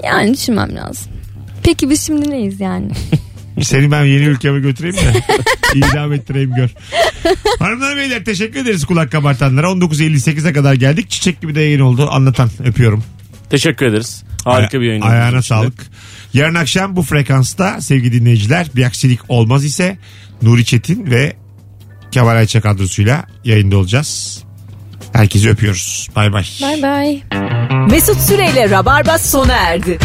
[0.04, 1.12] Yani düşünmem lazım.
[1.62, 2.92] Peki biz şimdi neyiz yani?
[3.62, 5.22] Seni ben yeni ülkeme götüreyim de
[5.74, 6.70] idam ettireyim gör.
[7.58, 9.66] Hanımlar beyler teşekkür ederiz kulak kabartanlara.
[9.66, 11.10] 19.58'e kadar geldik.
[11.10, 12.08] Çiçek gibi de yayın oldu.
[12.10, 13.04] Anlatan öpüyorum.
[13.50, 14.24] Teşekkür ederiz.
[14.44, 15.00] Harika bir yayın.
[15.00, 15.60] Ayağına bizim için de.
[15.60, 15.86] sağlık.
[16.34, 19.98] Yarın akşam bu frekansta sevgili dinleyiciler bir aksilik olmaz ise
[20.42, 21.36] Nuri Çetin ve
[22.10, 24.42] Kemal Ayça kadrosuyla yayında olacağız.
[25.12, 26.08] Herkesi öpüyoruz.
[26.16, 26.44] Bay bay.
[26.62, 27.22] Bay bay.
[27.90, 29.98] Mesut Süreyle Rabarba sona erdi.